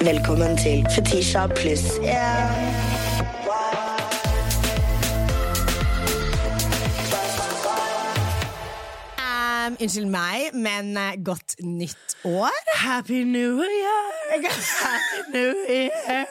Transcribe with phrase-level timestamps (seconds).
[0.00, 3.35] Velkommen til Fetisha pluss én.
[9.80, 12.54] Unnskyld meg, men eh, godt nytt år.
[12.80, 14.12] Happy New Year!
[14.32, 16.26] Happy New Year!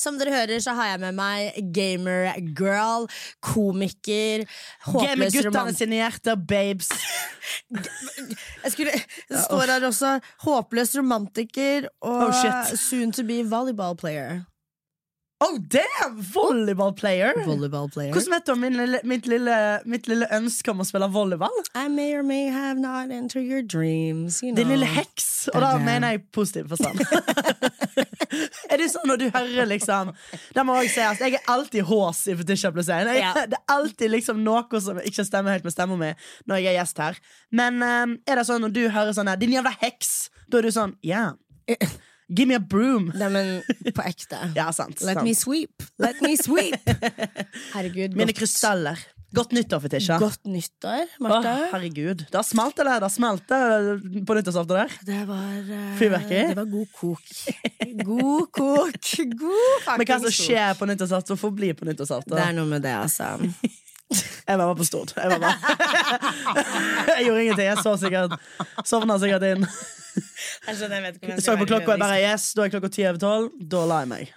[0.00, 3.06] Som dere hører, så har jeg med meg gamer girl,
[3.44, 6.90] komiker, Gamer håpløs guttene sine hjerter, babes.
[8.64, 8.92] Jeg skulle,
[9.30, 14.42] det står her også håpløs romantiker og Oh, soon to be volleyball player.
[15.38, 16.16] Oh, damn!
[16.22, 17.34] Volleyball player.
[17.44, 18.12] Volleyball player.
[18.14, 21.52] Hvordan vet du om lille, mitt, lille, mitt lille ønske om å spille volleyball?
[21.76, 24.38] I may or may have not entered your dreams.
[24.42, 24.62] You know.
[24.62, 25.26] Din lille heks.
[25.52, 27.04] Og da mener jeg positiv forstand.
[28.72, 30.08] er det sånn når du hører liksom
[30.56, 31.20] Det må også sies.
[31.26, 33.12] Jeg er alltid hås i Fetisha pluss én.
[33.20, 36.16] Jeg- Det er alltid liksom noe som ikke stemmer helt med stemmen min
[36.48, 37.20] når jeg er gjest her.
[37.52, 40.70] Men um, er det sånn når du hører sånn her Din jævla heks, da er
[40.70, 41.34] du sånn Ja.
[42.28, 43.12] Give me a broom.
[43.14, 44.38] Nei, men på ekte.
[44.58, 44.98] Ja, sant.
[45.06, 45.26] Let sant.
[45.26, 45.84] me sweep.
[46.02, 46.88] Let me sweep.
[47.74, 48.16] Herregud.
[48.16, 49.04] Mine godt- krystaller.
[49.36, 50.16] Godt nyttår, Fetisha.
[50.22, 51.50] Godt nyttår, Å, Marte.
[51.72, 52.22] herregud.
[52.32, 53.02] Det smalt det eller?
[53.02, 53.58] Det smalt det
[54.24, 54.94] på nyttårsaften der.
[55.04, 56.44] det var uh, Fyrverkeri?
[56.52, 57.32] Det var god kok.
[58.06, 59.10] God kok.
[59.42, 62.94] God Men hva som skjer på nyttårsaften, får bli på Det er noe med det,
[62.96, 63.34] altså.
[64.10, 65.12] Jeg var bare på Stord.
[65.16, 65.76] Jeg, var bare.
[67.16, 67.66] jeg gjorde ingenting.
[67.66, 68.36] Jeg så sikkert
[68.86, 69.66] Sovna sikkert inn.
[70.66, 73.20] Jeg vet Jeg så på klokka og jeg bare Yes, da er klokka ti over
[73.20, 73.50] tolv.
[73.60, 74.30] Da la jeg meg.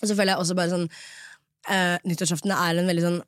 [0.00, 3.20] Og så føler jeg også bare sånn uh, Nyttårsaften er en veldig sånn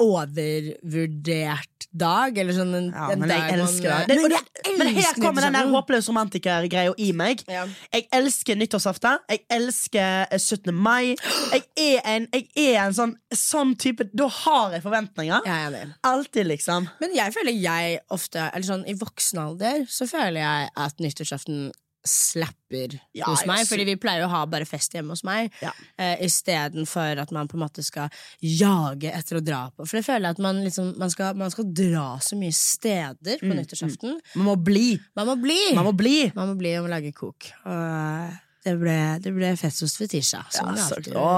[0.00, 2.38] overvurdert dag.
[2.38, 4.16] Eller sånn en, Ja, en dag man, det.
[4.16, 7.44] det, det men her kommer den der håpløse romantikergreia i meg.
[7.50, 7.66] Ja.
[7.92, 9.20] Jeg elsker nyttårsaften.
[9.30, 10.72] Jeg elsker eh, 17.
[10.74, 11.14] mai.
[11.52, 15.46] Jeg er en, jeg er en sånn, sånn type Da har jeg forventninger.
[15.46, 15.94] Er.
[16.06, 16.88] Alltid, liksom.
[17.02, 21.70] Men jeg føler jeg ofte Eller sånn i voksen alder så føler jeg at nyttårsaften
[22.06, 23.64] slapper Ja, hos meg.
[23.68, 25.72] Fordi vi pleier å ha bare fest hjemme hos meg, Ja.
[26.00, 29.86] uh, istedenfor at man på en måte skal jage etter å dra på.
[29.86, 33.38] For det føler jeg at man liksom Man skal, man skal dra så mye steder
[33.40, 34.18] på nyttårsaften.
[34.36, 34.98] Man må bli.
[35.16, 35.60] Man må bli!
[35.74, 36.16] Man må bli.
[36.34, 37.50] Man må bli må lage kok.
[37.64, 40.44] Og det ble, det ble fest hos Fetisha.
[40.54, 40.72] Ja,
[41.18, 41.30] å,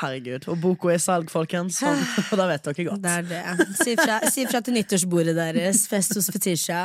[0.00, 0.48] herregud.
[0.50, 1.78] Og boka er salg, folkens.
[1.86, 3.04] Og da vet dere godt.
[3.04, 3.66] Det er det.
[3.78, 5.84] Si fra, si fra til nyttårsbordet deres.
[5.90, 6.80] Fest hos Fetisha.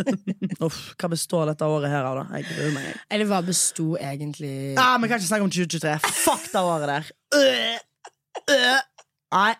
[0.66, 2.42] Uff, hva består dette året her av, da?
[2.42, 2.98] Jeg.
[3.14, 5.96] Eller hva besto egentlig Ah, Vi kan ikke snakke om 2023.
[6.18, 7.10] Fuck det året der.
[7.38, 7.80] Øh,
[8.58, 8.78] øh.
[9.38, 9.52] Nei.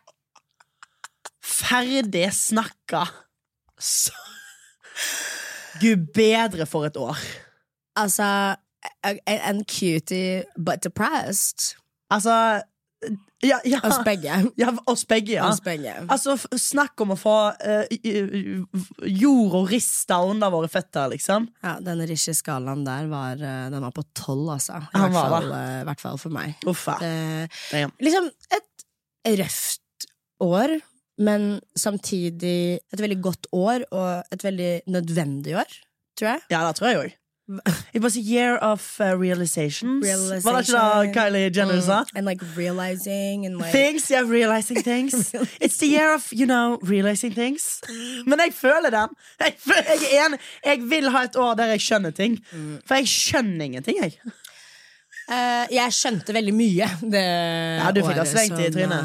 [1.55, 3.06] Ferdig snakka.
[3.78, 4.11] Så
[5.78, 7.15] Gud bedre for et år.
[7.99, 8.27] Altså
[9.04, 11.75] a- a- En cutie but depressed.
[12.10, 12.62] Altså
[13.41, 14.50] Ja, ja, Oss begge.
[14.59, 15.44] ja oss begge, ja.
[15.49, 15.93] Oss begge.
[16.10, 17.34] Altså, Snakk om å få
[17.94, 18.59] i-
[19.21, 21.47] jord og rista under våre føtter, liksom.
[21.62, 24.81] Ja, Den Rishi-skalaen der var, eh, den var på tolv, altså.
[24.82, 26.56] I hvert fall, uh, hvert fall for meg.
[26.66, 26.99] Uff, ja.
[27.70, 28.26] Det, liksom
[28.59, 30.09] et røft
[30.43, 30.81] år,
[31.19, 35.70] men samtidig et veldig godt år, og et veldig nødvendig år,
[36.19, 36.43] tror jeg.
[36.50, 37.15] Ja, det tror jeg òg.
[37.94, 40.03] It was a year of uh, realization.
[40.03, 40.44] Realization.
[40.44, 42.00] Var det ikke det Kylie Jenner sa?
[42.00, 45.32] Mm, and like realizing and like Things, yeah, realizing things.
[45.64, 47.81] It's the year of, you know, realizing things.
[48.26, 49.08] Men jeg føler den.
[49.41, 50.38] Jeg, føler, jeg enig.
[50.64, 52.38] Jeg vil ha et år der jeg skjønner ting.
[52.87, 54.12] For jeg skjønner ingenting, jeg.
[55.28, 59.03] Uh, Jeg skjønte veldig mye det Ja, du fikk det året slengt i trynet.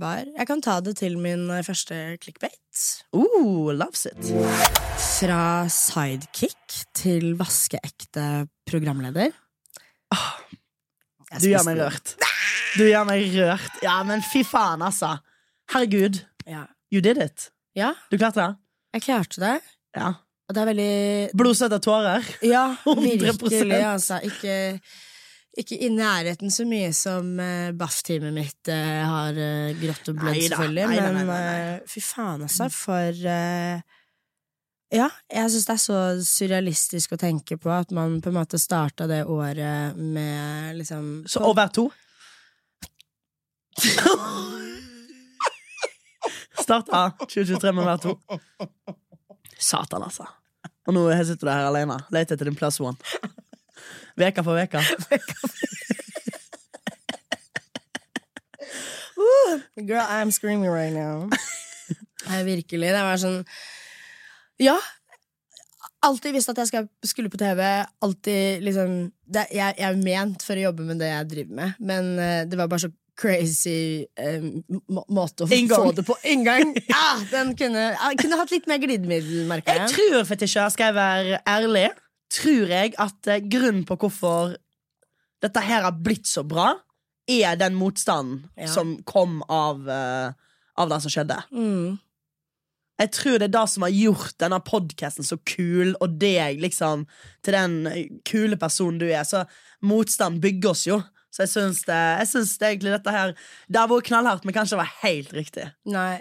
[0.00, 0.24] Var.
[0.36, 2.82] Jeg kan ta det til min eh, første clickbait.
[3.16, 4.30] Ooh, loves it.
[5.18, 9.32] Fra sidekick til vaskeekte programleder.
[10.14, 10.30] Oh,
[11.40, 12.14] Du gjør meg rørt.
[12.78, 13.80] Du gjør meg rørt.
[13.82, 15.16] Ja, men fy faen, altså.
[15.72, 16.20] Herregud.
[16.46, 16.66] Ja.
[16.92, 17.48] You did it.
[17.74, 18.52] ja, Du klarte det?
[18.94, 19.54] jeg klarte det.
[19.96, 20.12] Ja.
[20.48, 22.22] Og det er veldig Blod, og tårer.
[22.44, 23.24] Ja, 100%.
[23.40, 24.20] virkelig, altså.
[24.22, 24.80] Ikke,
[25.60, 30.40] ikke i nærheten så mye som uh, BAF-teamet mitt uh, har uh, grått og blødd,
[30.48, 30.86] selvfølgelig.
[30.90, 31.74] neida, men neida, neida.
[31.76, 32.66] eh, fy faen, altså.
[32.74, 33.82] For eh,
[34.94, 38.60] Ja, jeg syns det er så surrealistisk å tenke på at man på en måte
[38.62, 41.88] starta det året med liksom Så over to.
[46.64, 48.14] Starta 2023 med hver være to.
[49.70, 50.26] Satan, altså.
[50.86, 51.96] Og nå sitter du her alene.
[52.14, 52.96] Leter etter din plus one.
[54.16, 54.80] Veka for veka.
[59.86, 61.28] Girl, I'm screaming right now.
[62.28, 62.88] Nei, virkelig.
[62.94, 63.40] Det var sånn
[64.62, 64.76] Ja.
[66.04, 67.60] Alltid visst at jeg skal, skulle på TV.
[68.04, 68.90] Alltid liksom
[69.24, 72.42] det, jeg, jeg er ment for å jobbe med det jeg driver med, men uh,
[72.44, 74.50] det var bare så crazy um,
[74.92, 75.86] må- måte å Inngang.
[75.86, 76.16] få det på.
[76.28, 76.74] Inngang!
[76.92, 79.94] Ah, den kunne, jeg kunne hatt litt mer glidemiddel, merker Jeg jeg.
[79.96, 81.86] tror Fetisha, skal jeg være ærlig,
[82.32, 84.56] tror jeg at eh, grunnen på hvorfor
[85.44, 86.74] dette her har blitt så bra,
[87.28, 88.66] er den motstanden Ja.
[88.68, 90.32] som kom av, eh,
[90.76, 91.38] av det som skjedde.
[91.52, 91.98] Mm.
[93.00, 97.06] Jeg tror det er det som har gjort denne podkasten så kul, og deg liksom
[97.42, 99.24] til den kule personen du er.
[99.24, 99.46] Så
[99.82, 101.00] motstand bygger oss jo.
[101.34, 103.32] Så jeg syns det, jeg syns det egentlig dette her
[103.68, 105.72] Det har vært knallhardt, men kanskje det var helt riktig.
[105.90, 106.20] Nei.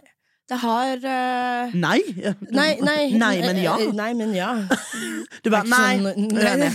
[0.54, 1.74] Det har uh...
[1.74, 2.00] Nei?
[2.54, 3.02] Nei, nei.
[3.18, 3.74] Nei, men ja.
[3.82, 4.52] Eh, Nei, men ja.
[5.42, 5.98] Du bare Nei.
[5.98, 6.72] sånn- Uenig.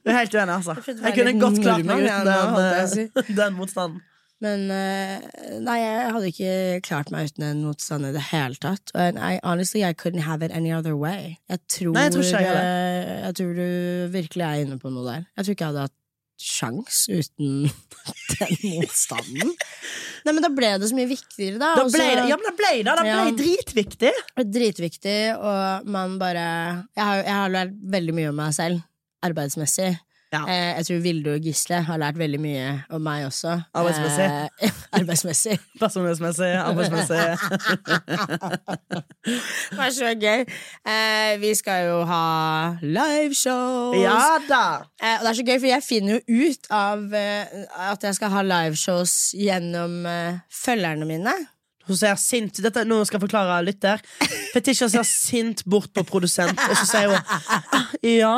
[0.00, 0.74] Du er helt uenig, altså.
[0.90, 4.00] Jeg kunne godt klart meg uten den, eh, den motstanden.
[4.40, 4.62] Men
[5.60, 6.52] nei, jeg hadde ikke
[6.86, 8.88] klart meg uten en motstand i det hele tatt.
[8.96, 11.36] And I, honestly, I couldn't have it any other way.
[11.52, 13.66] Jeg tror, Nei, jeg tror jeg jeg tror du
[14.16, 15.26] virkelig er inne på noe der.
[15.36, 15.99] Jeg tror ikke jeg hadde hatt
[16.40, 17.70] sjans uten
[18.40, 19.52] den motstanden.
[20.24, 21.74] Nei, men da ble det så mye viktigere, da.
[21.78, 22.84] Da ble så- ja, men det ble det.
[22.90, 23.30] Det ble Ja.
[23.40, 24.12] dritviktig.
[24.56, 26.46] Dritviktig, og man bare
[26.96, 28.82] Jeg har, jeg har lært veldig mye om meg selv,
[29.22, 29.92] arbeidsmessig.
[30.30, 30.44] Ja.
[30.46, 33.56] Eh, jeg tror Vilde og Gisle har lært veldig mye om meg også.
[33.74, 34.26] Arbeidsmessig?
[34.62, 35.56] Eh, arbeidsmessig.
[35.80, 37.18] Personlighetsmessig, arbeidsmessig.
[39.70, 40.44] Det var så gøy.
[40.86, 42.22] Eh, vi skal jo ha
[42.82, 43.98] liveshows.
[43.98, 44.62] Ja da.
[45.02, 48.18] Eh, og det er så gøy, for jeg finner jo ut av eh, at jeg
[48.20, 51.34] skal ha liveshows gjennom eh, følgerne mine.
[51.90, 54.02] Hun ser sint Dette, Nå skal jeg forklare lytter.
[54.54, 57.18] Fetisha ser sint bort på produsent, og så sier hun
[57.50, 58.34] «Ah, Ja,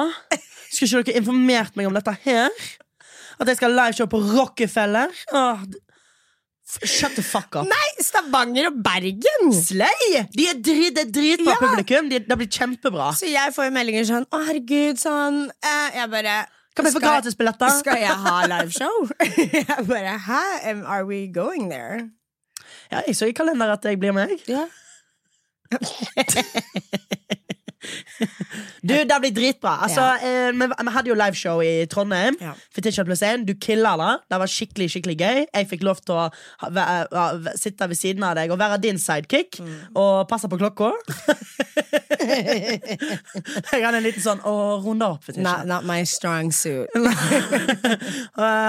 [0.73, 2.51] skulle ikke dere informert meg om dette her?
[3.41, 5.13] At jeg skal liveshow på Rockefeller?
[5.35, 5.63] Åh,
[6.87, 7.67] shut the fuck up.
[7.69, 9.51] Nei, Stavanger og Bergen!
[9.57, 10.23] Slay!
[10.33, 11.61] De er drit, det er dritbra Ja.
[11.61, 12.09] publikum.
[12.13, 13.11] De, det blir kjempebra.
[13.19, 16.37] Så jeg får jo meldinger sånn Å, herregud, sånn eh, Jeg bare
[16.77, 17.75] Kan vi få gratisbilletter?
[17.83, 19.11] Skal jeg ha liveshow?
[19.59, 20.43] jeg bare Hæ?
[20.87, 22.07] Are we going there?
[22.93, 24.33] Ja, jeg så i kalenderen at jeg blir med.
[24.49, 24.67] Ja.
[28.83, 29.77] Du, Det blir dritbra.
[29.87, 32.37] Altså, eh, vi, vi hadde jo liveshow i Trondheim.
[32.41, 32.55] Ja.
[32.75, 33.47] Fetisha pluss én.
[33.47, 34.13] Du killa det.
[34.33, 35.45] Det var skikkelig skikkelig gøy.
[35.47, 36.29] Jeg fikk lov til å
[37.59, 39.61] sitte ved siden av deg og være din sidekick.
[39.63, 39.75] Mm.
[39.99, 40.93] Og passe på klokka.
[43.73, 44.53] jeg hadde en liten sånn Å,
[44.83, 45.43] runde opp, Fetisha.
[45.45, 46.91] Not, not my strong suit.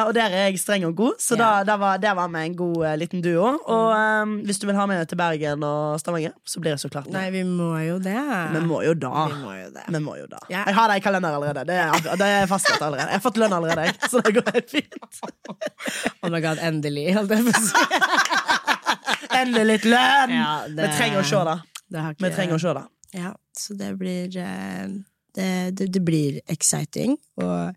[0.03, 1.61] Og der er jeg streng og god, så yeah.
[1.63, 3.53] da, da var, der var vi en god uh, liten duo.
[3.61, 6.91] Og um, hvis du vil ha med til Bergen og Stavanger, så blir det så
[6.91, 7.17] klart med.
[7.17, 8.19] Nei, vi må jo det.
[8.53, 9.23] Vi må jo da.
[9.29, 9.83] Vi må jo det.
[9.95, 10.39] Vi må jo da.
[10.51, 10.63] Ja.
[10.69, 11.63] Jeg har det i kalenderen allerede.
[11.69, 13.09] Det er, det er fastsatt allerede.
[13.11, 14.93] Jeg har fått lønn allerede, jeg, så det går helt fint.
[16.23, 17.09] Oh my god, endelig.
[19.33, 20.31] Endelig litt lønn!
[20.35, 21.55] Ja, det- Vi trenger å se det.
[21.93, 22.83] Det har Vi trenger å se det.
[23.13, 24.87] Ja, så det blir eh,
[25.35, 27.17] det, det, det blir exciting.
[27.41, 27.75] Og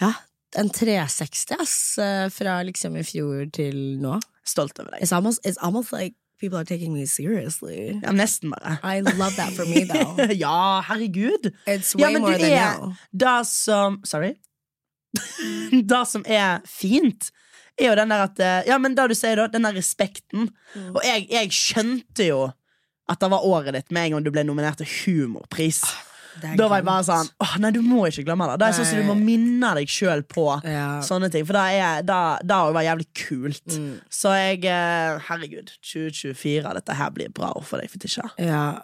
[0.00, 0.12] ja,
[0.56, 4.18] en 360, ass, eh, fra liksom i fjor til nå.
[4.44, 5.02] Stolt over deg.
[5.02, 8.00] It's almost, it's almost like people are taking me seriously.
[8.02, 8.78] Ja, nesten bare.
[8.82, 10.30] I love that for me, though.
[10.32, 11.52] ja, herregud.
[11.66, 12.92] It's way Ja, men more du than er now.
[13.12, 14.34] Det som Sorry?
[15.92, 17.30] det som er fint,
[17.78, 19.46] er jo den der at eh, Ja, men det du sier, da.
[19.50, 20.48] Den der respekten.
[20.74, 20.90] Mm.
[20.94, 22.42] Og jeg, jeg skjønte jo
[23.10, 25.82] at det var året ditt med en gang du ble nominert til Humorpris.
[25.84, 28.58] Er Da var jeg bare sånn Åh, Nei, du må ikke glemme det.
[28.62, 31.00] Det er sånn som du må minne deg sjøl på Ja.
[31.04, 31.46] sånne ting.
[31.46, 31.64] For det
[32.10, 33.66] har vært jævlig kult.
[33.78, 34.00] Mm.
[34.10, 38.30] Så jeg eh, Herregud, 2024, dette her blir bra år for deg, Fetisha.
[38.38, 38.82] Ja,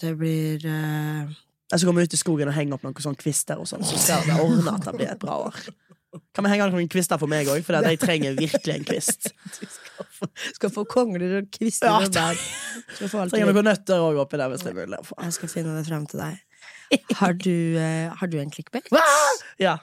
[0.00, 1.34] det blir uh...
[1.66, 3.98] Jeg skal komme ut i skogen og henge opp noen sånne kvister, og sånn, så
[3.98, 5.64] ser det ordne at det blir et bra år.
[6.32, 9.30] Kan vi henge opp noen kvister for meg òg, for jeg trenger virkelig en kvist.
[10.56, 12.38] Skal få kongler og kvister Ja, og bær.
[12.94, 15.00] Skal få alt Trenger noen nøtter òg oppi der, hvis det er mulig.
[15.26, 16.38] Jeg skal finne det frem til deg.
[17.20, 18.86] Har du, eh, har du en clickbait?
[19.58, 19.78] Ja.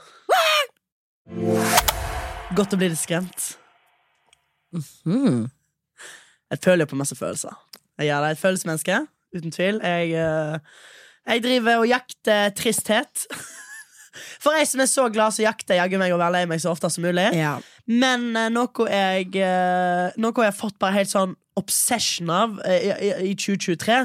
[2.56, 3.54] Godt å bli litt skremt.
[5.06, 5.50] Mm.
[6.54, 7.56] Jeg føler jo på masse følelser.
[8.00, 8.28] Jeg er.
[8.30, 9.00] Et følelsesmenneske,
[9.36, 9.82] uten tvil.
[9.84, 10.58] Jeg, eh,
[11.28, 13.28] jeg driver og jakter tristhet.
[14.44, 16.62] For jeg som er så glad, så jakter jeg jaggu meg å være lei meg
[16.62, 17.26] så ofte som mulig.
[17.38, 17.56] Ja.
[17.90, 22.90] Men eh, noe jeg eh, Noe jeg har fått bare helt sånn obsession av eh,
[22.90, 24.00] i, i, i 2023,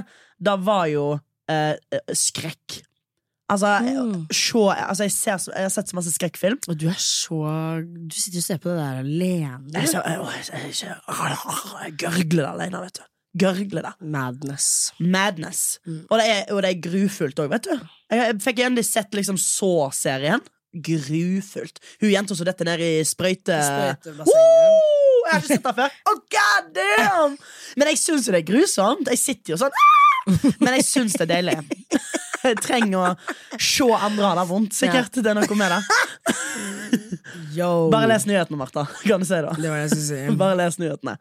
[0.45, 1.07] da var jo
[1.50, 2.83] eh, eh, skrekk.
[3.49, 4.26] Altså, Mm.
[4.31, 6.59] se, altså jeg, ser, jeg har sett så masse skrekkfilm.
[6.69, 7.38] Og du er så
[7.81, 9.73] Du sitter og ser på det der alene.
[9.73, 10.19] Jeg, så, jeg,
[10.83, 13.07] jeg, gørgler det alene, vet du.
[13.38, 13.95] Gørgler det.
[14.02, 14.69] Madness.
[15.00, 15.78] Madness.
[15.87, 16.02] Mm.
[16.11, 17.75] Og, det er, og det er grufullt òg, vet du.
[18.11, 20.45] Jeg, jeg fikk endelig sett liksom så-serien.
[20.85, 21.81] Grufullt.
[22.02, 23.57] Hun jenta som detter ned i sprøyte...
[23.57, 25.97] Oh, Jeg har ikke sett det før.
[26.09, 27.35] Oh, god damn!
[27.81, 29.09] Men jeg syns jo det er grusomt.
[29.12, 29.95] Jeg sitter jo sånn «Ah!»
[30.61, 31.59] Men jeg syns det er deilig.
[32.57, 34.76] Trenger å se andre ha det vondt.
[34.76, 35.81] Sikkert det er noe med det.
[37.59, 37.88] Yo.
[37.93, 38.87] Bare les nyhetene, Martha.
[39.02, 39.55] Kan du si det?
[39.59, 40.21] Det var det si.
[40.38, 41.17] Bare les nyhetene.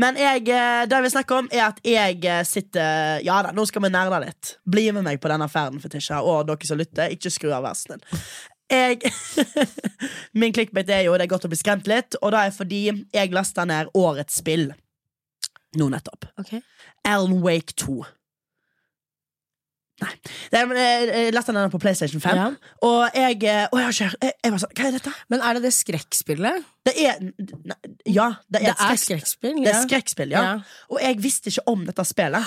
[0.00, 3.52] Men jeg, eh, det jeg vil snakke om, er at jeg eh, sitter Ja da,
[3.54, 4.56] nå skal vi nerde litt.
[4.64, 7.14] Bli med meg på denne ferden, Fetisha, og dere som lytter.
[7.14, 8.22] Ikke skru av versen din.
[8.72, 9.12] Jeg,
[10.40, 12.80] min clickbait er jo det er godt å bli skremt litt, og det er fordi
[13.12, 14.70] jeg lasta ned årets spill
[15.74, 16.24] nå nettopp.
[16.40, 16.62] Okay.
[17.04, 18.04] Alan Wake 2.
[20.02, 20.10] Nei.
[20.50, 22.46] Det er, jeg, lasta den på PlayStation 5, Ja.
[22.82, 25.12] og jeg, eh, å, jeg, jeg, jeg var sånn Hva er dette?
[25.30, 26.64] Men er det det skrekkspillet?
[26.84, 27.76] Det er ne,
[28.10, 29.60] Ja, det er, Det et skrekk- skrekkspill?
[29.62, 30.42] det er skrekkspill, ja.
[30.42, 30.56] Ja.
[30.90, 32.42] Og jeg visste ikke om dette spillet.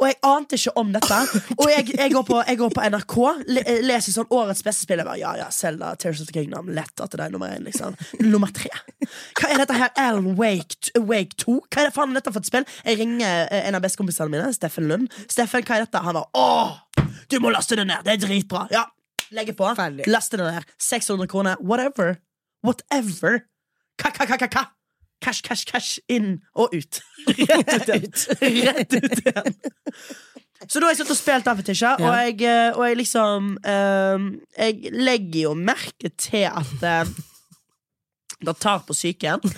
[0.00, 1.16] Og jeg ante ikke om dette.
[1.58, 3.16] Og jeg, jeg, går, på, jeg går på NRK,
[3.52, 5.02] le, leser sånn årets beste spill.
[5.02, 6.70] Jeg bare, ja, ja, Zelda, Tears of the Kingdom.
[6.76, 7.66] Lett at det er nummer én.
[7.66, 7.98] Liksom.
[8.24, 8.72] Nummer tre.
[9.36, 9.92] Hva er dette her?
[10.00, 11.58] Alan Wake, Wake 2?
[11.68, 12.66] Hva er det faen dette for et spill?
[12.86, 15.12] Jeg ringer eh, en av bestekompisene mine, Steffen Lund.
[15.28, 16.04] Steffen, hva er dette?
[16.08, 16.80] Han var åh,
[17.28, 18.00] du må laste det ned.
[18.08, 18.64] Det er dritbra.
[18.72, 18.86] Ja,
[19.36, 19.68] legge på.
[19.76, 20.08] Ferdig.
[20.08, 20.74] Laste det ned.
[20.80, 21.60] 600 kroner.
[21.60, 22.16] Whatever.
[22.64, 23.42] Whatever.
[24.00, 24.70] Ka-ka-ka-ka-ka.
[25.20, 27.00] Cash, cash, cash inn og ut.
[27.50, 28.10] Rett ut igjen.
[28.70, 29.58] Rett ut igjen.
[30.68, 32.04] Så da har jeg sittet og spilt den fetisja, ja.
[32.04, 34.26] og, jeg, eh, og jeg liksom um,
[34.58, 37.08] Jeg legger jo merke til at uh,
[38.44, 39.40] det tar på psyken.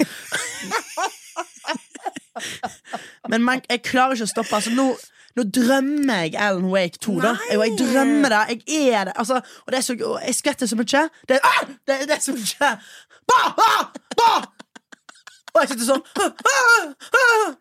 [3.30, 4.56] Men man, jeg klarer ikke å stoppe.
[4.58, 4.86] Altså, nå,
[5.38, 7.18] nå drømmer jeg Alan Wake 2.
[7.22, 7.34] Da.
[7.36, 7.50] Nei.
[7.50, 8.40] Jeg, jeg drømmer det.
[8.66, 9.14] Jeg er det.
[9.22, 11.04] Altså, og det er så, jeg skvetter så mye.
[11.28, 11.62] Det, ah!
[11.86, 12.72] det, det er så mye.
[13.30, 13.48] Bah!
[13.54, 13.86] Ah!
[14.18, 14.61] Bah!
[15.52, 16.94] Og jeg sitter sånn ah!
[17.18, 17.52] Ah!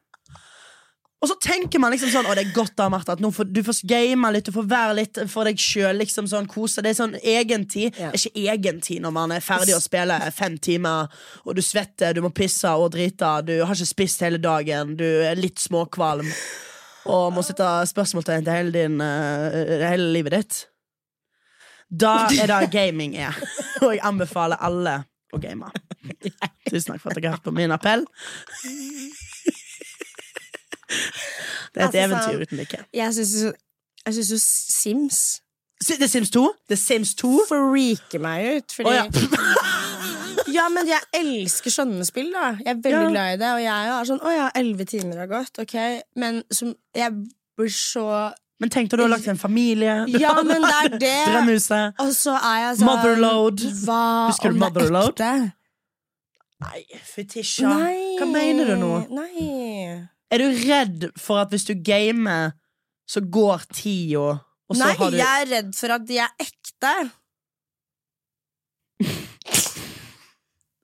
[1.21, 3.61] Og så tenker man liksom sånn Å, det er godt da, Martha, at får, du
[3.65, 5.99] får game litt, du får være litt for deg sjøl.
[6.01, 6.81] Liksom sånn, kose.
[6.81, 7.93] Det er sånn egentid.
[7.93, 8.09] Ja.
[8.09, 11.13] Det er ikke egentid når man er ferdig å spille fem timer,
[11.45, 15.05] og du svetter, du må pisse og drite, du har ikke spist hele dagen, du
[15.05, 16.25] er litt småkvalm,
[17.11, 20.59] og må sitte spørsmålstegn til hele, din, uh, hele livet ditt.
[21.91, 23.37] Da er det gaming er.
[23.83, 25.01] Og jeg anbefaler alle
[25.35, 25.67] å game.
[26.69, 28.05] Tusen takk for at dere har hørt på min appell.
[31.73, 32.79] Det er et Altså, eventyr sånn- uten like.
[32.93, 33.51] Jeg syns jo
[34.37, 35.41] Sims
[35.81, 36.41] synes er Sims The Sims 2?
[36.69, 37.29] The Sims 2?
[37.49, 38.71] freaker meg ut.
[38.75, 39.05] Fordi oh, ja.
[40.51, 42.51] Ja, men jeg elsker sånne spill, da.
[42.59, 43.09] Jeg er veldig Ja.
[43.09, 43.49] glad i det.
[43.55, 45.75] Og jeg er sånn Å ja, elleve timer har gått, ok.
[46.15, 47.11] Men som Jeg
[47.57, 50.05] blir så Men tenk deg du har lagt en familie.
[50.11, 51.15] Ja, men det er det.
[51.31, 51.93] Drømmehuset.
[52.03, 53.63] Og så er jeg sånn Motherload.
[53.85, 55.15] Hva Husker du det er Motherload?
[55.15, 55.53] ekte?
[56.61, 57.69] Nei, fetisja.
[57.69, 58.17] Nei.
[58.19, 58.91] Hva mener du nå?
[59.15, 59.45] Nei.
[60.31, 62.53] Er du redd for at hvis du gamer,
[63.09, 64.37] så går tida,
[64.71, 66.93] og så Nei, har du jeg er redd for at de er ekte.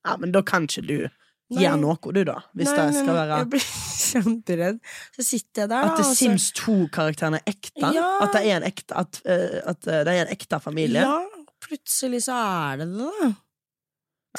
[0.07, 1.61] Ja, men da kan ikke du Nei.
[1.61, 2.37] gjøre noe, du, da.
[2.55, 3.65] Hvis Nei, det men skal være Jeg blir
[4.07, 4.77] kjemperedd.
[5.15, 5.93] Så sitter jeg der, da.
[5.93, 7.91] At det Sims 2-karakteren er ekte?
[7.95, 8.07] Ja.
[8.23, 11.03] At det er en ekte, at, uh, at eh, det er en ekte familie?
[11.03, 13.31] Ja, plutselig så er det det, da.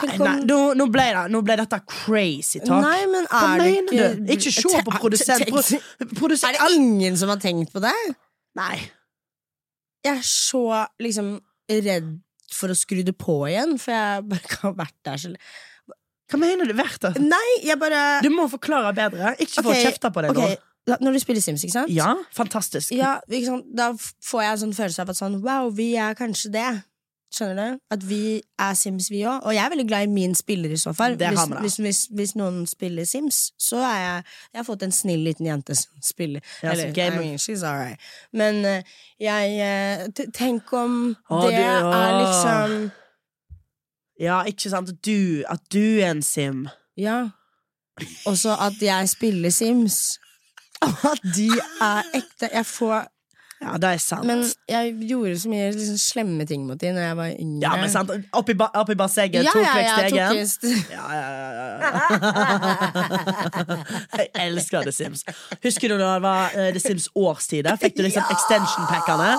[0.07, 2.85] Nei, nei, nå, nå, ble det, nå ble dette crazy talk.
[2.85, 4.33] Nei, men er Hva mener ikke du?
[4.37, 5.51] Ikke se på produsent.
[5.51, 5.65] Pro,
[6.21, 7.95] produsent Er det ingen som har tenkt på det?
[8.59, 8.77] Nei.
[10.07, 10.63] Jeg er så
[11.03, 11.37] liksom
[11.69, 12.13] redd
[12.55, 15.57] for å skru det på igjen, for jeg bare ikke har vært der så lenge.
[16.29, 16.75] Hva mener du?
[16.77, 17.21] Vært der?
[17.25, 19.33] Nei, jeg bare Du må forklare bedre.
[19.41, 20.57] Ikke få kjefta på deg okay.
[20.57, 20.65] nå.
[21.05, 21.93] Når du spiller Sims, ikke sant?
[21.93, 22.95] Ja, fantastisk.
[22.97, 23.67] Ja, ikke sant?
[23.77, 26.69] Da får jeg en sånn følelse av at sånn Wow, vi er kanskje det.
[27.35, 27.79] Skjønner du?
[27.93, 29.43] At vi er Sims, vi òg.
[29.45, 31.17] Og jeg er veldig glad i min spiller i så fall.
[31.21, 34.23] Hvis, hvis, hvis, hvis noen spiller Sims, så er jeg
[34.55, 36.41] Jeg har fått en snill liten jente som spiller.
[36.63, 37.21] Ja, Eller, gamer.
[37.21, 38.01] I mean, she's alright.
[38.33, 38.83] Men eh,
[39.21, 40.97] jeg eh, Tenk om
[41.29, 42.91] Å, det du- er liksom
[44.21, 44.91] Ja, ikke sant?
[45.07, 46.65] Du, at du er en sim.
[46.97, 47.29] Ja.
[48.27, 50.19] Og så at jeg spiller Sims.
[50.83, 51.51] Og at de
[51.83, 52.49] er ekte.
[52.55, 53.07] Jeg får
[53.59, 54.27] Ja, det er sant.
[54.27, 57.63] Men jeg gjorde så mye liksom, slemme ting mot dem Når jeg var yngre.
[57.65, 58.11] ja, men sant?
[58.39, 60.31] Oppi, ba, oppi bassenget, Ja, tok ja, ja, Ja, ja,
[60.95, 61.27] ja,
[61.59, 61.89] ja, ja.
[64.19, 65.25] Jeg elsker The Sims.
[65.65, 67.75] Husker du da det var uh, The Sims årstide?
[67.83, 69.33] Fikk du liksom extension-packene?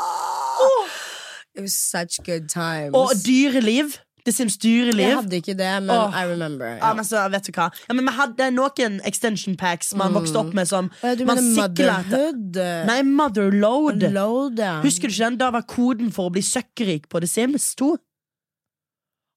[1.56, 2.94] It was such good times.
[2.94, 3.98] Og dyreliv.
[4.30, 5.02] The Sims dyreliv.
[5.02, 6.14] jeg hadde ikke det, men oh.
[6.14, 6.76] I remember.
[6.78, 10.42] Ja, men så, vet du hva ja, men Vi hadde noen extension packs man vokste
[10.44, 11.70] opp med som ja, du man mener.
[11.70, 12.60] Motherhood?
[12.90, 14.06] Nei, Motherload.
[14.14, 14.78] Load, ja.
[14.86, 15.40] Husker du ikke den?
[15.42, 17.96] Da var koden for å bli søkkrik på The Sims 2.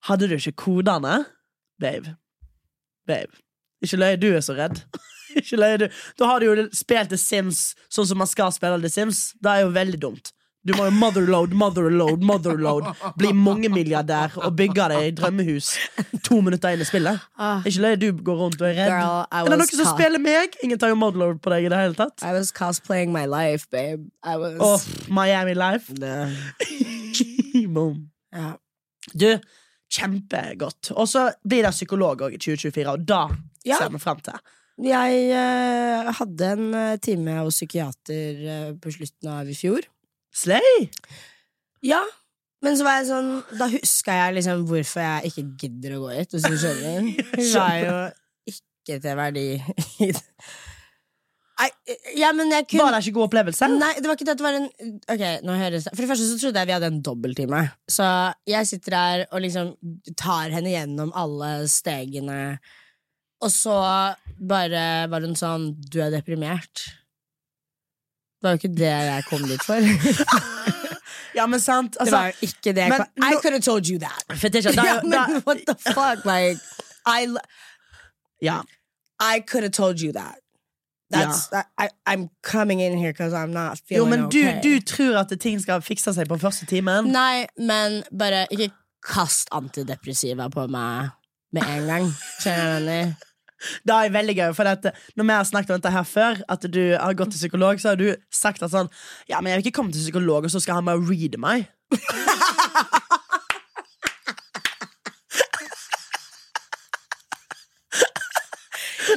[0.09, 1.23] Hadde du ikke kodene?
[1.81, 2.17] Babe.
[3.09, 3.33] Babe.
[3.83, 4.83] Ikke løy, du er så redd.
[5.39, 8.81] ikke løy, du Da har du jo spilt The Sims sånn som man skal spille
[8.83, 9.31] The Sims.
[9.43, 10.33] Det er jo veldig dumt.
[10.63, 12.85] Du må jo motherload, motherload, motherload.
[13.19, 15.73] Bli mangemilliardær og bygge deg drømmehus
[16.23, 17.25] to minutter inn i spillet.
[17.35, 18.93] Ah, ikke det du går rundt og er redd?
[18.95, 20.55] girl, Er det noen som spiller meg?
[20.63, 22.23] Ingen tar jo motherload på deg i det hele tatt.
[22.23, 24.07] I was cosplaying my life, babe.
[24.23, 25.91] I was Åh, Miami Life.
[27.75, 28.11] Boom.
[28.33, 28.53] Ja.
[29.13, 29.29] Du,
[29.93, 30.93] kjempegodt.
[30.95, 33.25] Og så blir det psykolog òg i 2024, og da
[33.67, 33.77] Ja.
[33.79, 34.39] ser vi frem til.
[34.83, 39.85] Jeg uh, hadde en eh, time hos psykiater uh, på slutten av i fjor.
[40.33, 40.89] Slay!
[41.85, 42.01] Ja,
[42.63, 46.13] men så var jeg sånn Da huska jeg liksom hvorfor jeg ikke gidder å gå
[46.17, 47.09] hit, hvis du skjønner.
[47.39, 47.97] Hun var jo
[48.53, 49.47] ikke til verdi
[50.07, 50.23] i det.
[51.63, 51.69] Nei,
[52.19, 53.67] ja, men jeg kunne Var det ikke god opplevelse?
[53.71, 54.69] Nei, det var ikke det det var en
[55.13, 57.61] Ok, nå høres det For det første så trodde jeg vi hadde en dobbelttime.
[57.91, 58.07] Så
[58.51, 59.75] jeg sitter her og liksom
[60.19, 62.41] tar henne gjennom alle stegene.
[63.43, 63.77] Og så
[64.39, 66.89] bare var hun sånn Du er deprimert.
[68.43, 69.79] Det var jo ikke det jeg kom dit for.
[71.35, 71.93] Ja, men sant.
[71.93, 74.25] det Altså, var jo ikke det jeg men kom I could have told you that.
[74.37, 76.25] Fetisha, da, ja, men what the fuck?
[76.29, 76.61] Like,
[77.07, 77.29] I,
[78.43, 78.59] ja.
[79.21, 80.37] I could have told you that.
[81.11, 84.61] That's, I, I'm coming in here because I'm not feeling Jo, men du, okay.
[84.63, 87.11] du tror at ting skal fikse seg på første timen?
[87.13, 88.71] Nei, men bare ikke
[89.05, 91.11] kast antidepressiva på meg
[91.53, 92.09] med en gang.
[92.41, 93.29] Skjønner du?
[93.87, 96.67] Det er veldig gøy, for at når vi har snakket om dette her før, at
[96.73, 98.91] du har gått til psykolog, så har du sagt at sånn
[99.31, 101.69] Ja, men jeg vil ikke komme til psykolog, og så skal han bare reade meg.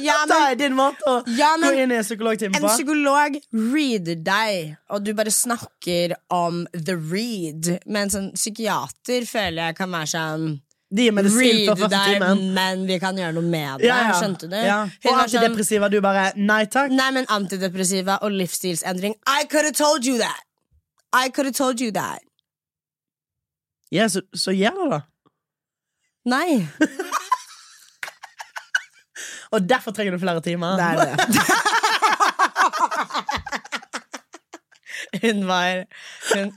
[0.02, 2.04] Ja, Det er din måte å Ja, gå inn i en
[2.52, 2.60] på.
[2.60, 7.70] en psykolog reader deg, og du bare snakker om the read.
[7.86, 10.46] Mens en psykiater føler jeg kan være sånn
[10.96, 12.42] De gir medisin før første timen.
[12.56, 13.88] men vi kan gjøre noe med det.
[13.90, 14.14] Ja, ja.
[14.16, 14.56] Skjønte du?
[14.56, 14.78] Ja.
[14.86, 16.94] Og sånn, antidepressiva, du bare Nei takk.
[16.96, 20.40] Nei, men antidepressiva og livsstilsendring I could have told you that!
[21.12, 22.20] I could have told you that.
[23.92, 25.00] Ja, så, så gjør det, da.
[26.26, 26.66] Nei,
[29.54, 30.74] Og derfor trenger du flere timer.
[30.76, 31.12] det er det.
[35.22, 35.84] hun var
[36.34, 36.50] Hun,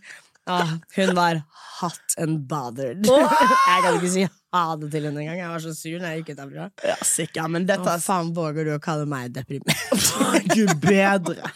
[0.49, 1.39] ah, hun var
[1.79, 3.05] hot and bothered.
[3.69, 5.37] jeg kan ikke si ha det til henne engang.
[5.39, 6.67] Jeg var så sur når jeg gikk ut derfra.
[6.89, 10.09] Ja, sikkert, men Hva dette faen våger du å kalle meg deprimert?
[10.55, 11.51] Gud bedre.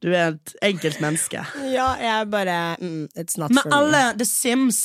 [0.00, 1.42] Du er et enkelt menneske.
[1.70, 3.76] ja, jeg bare mm, It's not Men for me.
[3.76, 4.78] alle The Sims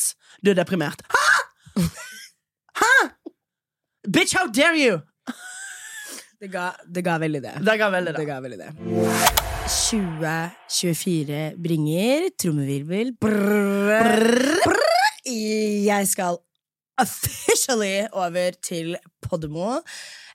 [0.44, 1.02] Du er deprimert.
[1.08, 1.84] Hæ?!
[2.82, 2.92] Hæ?!
[4.12, 5.02] Bitch, how dare you!
[6.42, 7.56] Det ga, det ga veldig det.
[7.66, 8.28] Det ga veldig Det det.
[8.28, 9.45] ga veldig det.
[9.66, 13.16] 2024 bringer trommevirvel
[15.26, 16.38] Jeg skal
[17.02, 19.80] officially over til Podemo.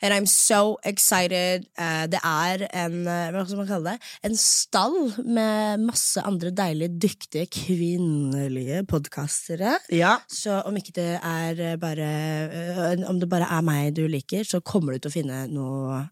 [0.02, 1.68] And I'm so excited.
[1.78, 4.10] Uh, det er en eh, hva skal man kalle det?
[4.26, 9.76] En stall med masse andre deilige, dyktige kvinnelige podkastere.
[9.92, 10.16] Ja.
[10.26, 12.10] Så om ikke det er bare
[12.50, 16.02] uh, Om det bare er meg du liker, så kommer du til å finne noe,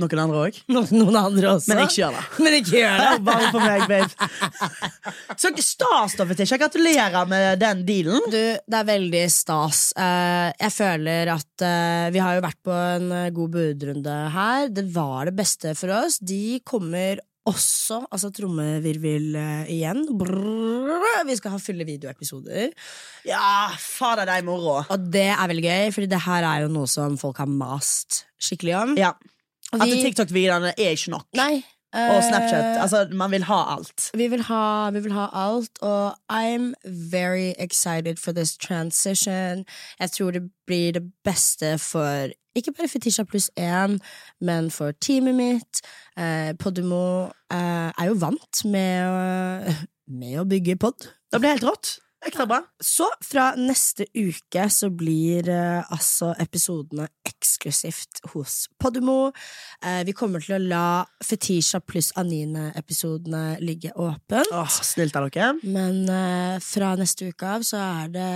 [0.00, 0.58] Noen andre òg.
[0.96, 1.68] noen andre også.
[1.72, 2.22] Men ikke gjør det.
[2.44, 3.08] Men ikke gjør det.
[3.28, 4.28] Bare for meg, babe.
[5.36, 6.58] Så stas, da, Fetisha.
[6.60, 8.30] Gratulerer med den dealen.
[8.32, 9.90] Du, det er veldig stas.
[9.92, 14.72] Eh, jeg føler at eh, vi har jo vært på en eh, god budrunde her.
[14.72, 16.16] Det var det beste for oss.
[16.24, 19.34] De kommer også, altså trommevirvel
[19.66, 20.04] igjen.
[20.14, 22.70] Brrr, vi skal ha fulle videoepisoder.
[23.26, 24.78] Ja, fader, det er moro.
[24.86, 28.22] Og det er veldig gøy, Fordi det her er jo noe som folk har mast
[28.42, 28.96] skikkelig om.
[29.00, 29.12] Ja.
[29.72, 31.26] At vi- TikTok-videoene er ikke nok.
[31.36, 31.62] Nei.
[31.92, 32.78] Og eh, Snapchat.
[32.80, 34.10] Altså, man vil ha alt.
[34.16, 36.72] Vi vil, ha, vi vil ha alt, og I'm
[37.12, 39.64] very excited for this transition.
[40.00, 43.98] Jeg tror det blir det beste for ikke bare Fetisha pluss én,
[44.40, 45.80] men for teamet mitt.
[46.18, 49.74] Eh, Podimo eh, er jo vant med å,
[50.08, 51.08] med å bygge pod.
[51.32, 51.94] Det blir helt rått.
[52.22, 52.60] Ekstra bra.
[52.78, 59.32] Så fra neste uke så blir eh, altså episodene eksklusivt hos Podimo.
[59.82, 60.84] Eh, vi kommer til å la
[61.24, 64.52] Fetisha pluss Anine-episodene ligge åpent.
[64.54, 65.56] Åh, Snilt av dere.
[65.66, 68.28] Men eh, fra neste uke av så er det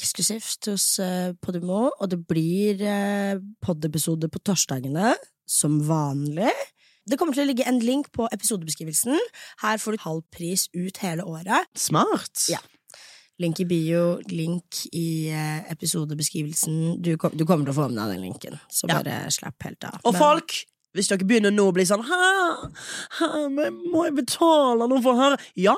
[0.00, 5.14] eksklusivt hos eh, Podimo, og det blir eh, pod-episode på torsdagene,
[5.48, 6.50] som vanlig.
[7.08, 9.14] Det kommer til å ligge en link på episodebeskrivelsen.
[9.62, 11.70] Her får du halv pris ut hele året.
[11.78, 12.48] Smart.
[12.52, 12.58] Ja.
[13.38, 16.96] Link i bio, link i eh, episodebeskrivelsen.
[17.02, 18.98] Du, kom, du kommer til å få med deg den linken, så Ja.
[18.98, 20.00] bare slapp helt av.
[20.04, 20.54] Og Men- folk,
[20.96, 22.72] hvis dere begynner nå å bli sånn Hæ?
[23.18, 23.28] Hæ?
[23.92, 25.38] Må jeg betale noe for å høre?
[25.54, 25.76] Ja.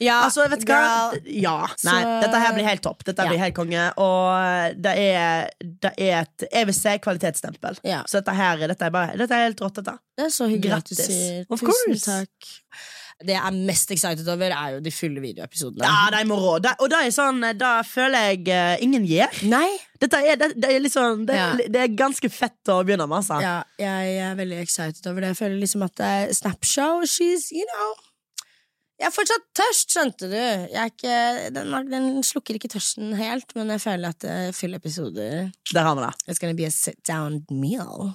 [0.00, 1.14] ja, Altså, vet du hva?
[1.24, 1.24] Ja.
[1.24, 1.66] Ja.
[1.78, 3.04] Så- Nei, dette her blir helt topp.
[3.04, 3.28] Dette Ja.
[3.30, 3.92] blir helt konge.
[3.96, 7.78] Og det er, det er et Jeg vil si kvalitetsstempel.
[7.84, 8.02] Ja.
[8.04, 9.98] Så dette her dette er, bare, dette er helt rått, dette.
[10.18, 11.06] Det er så hyggelig at du Grattis.
[11.06, 12.60] sier tusen takk.
[13.22, 15.86] Det jeg er mest excited over, er jo de fulle videoepisodene.
[15.86, 16.56] Ja, de må rå.
[16.58, 19.30] Og da sånn, da føler jeg uh, ingen gir.
[19.48, 19.68] Nei,
[20.02, 21.46] Dette er, det, det er liksom det, Ja.
[21.56, 23.38] det er ganske fett å begynne med, altså.
[23.40, 25.30] ja, jeg er veldig excited over det.
[25.32, 27.94] Jeg føler liksom at uh, Snapshow, she's, you know
[29.00, 30.42] Jeg er fortsatt tørst, skjønte du.
[30.84, 31.14] Ikke,
[31.54, 35.96] den, den slukker ikke tørsten helt, men jeg føler at uh, fulle episoder Der har
[35.98, 36.12] vi det.
[36.28, 38.12] It's gonna be a sit down meal.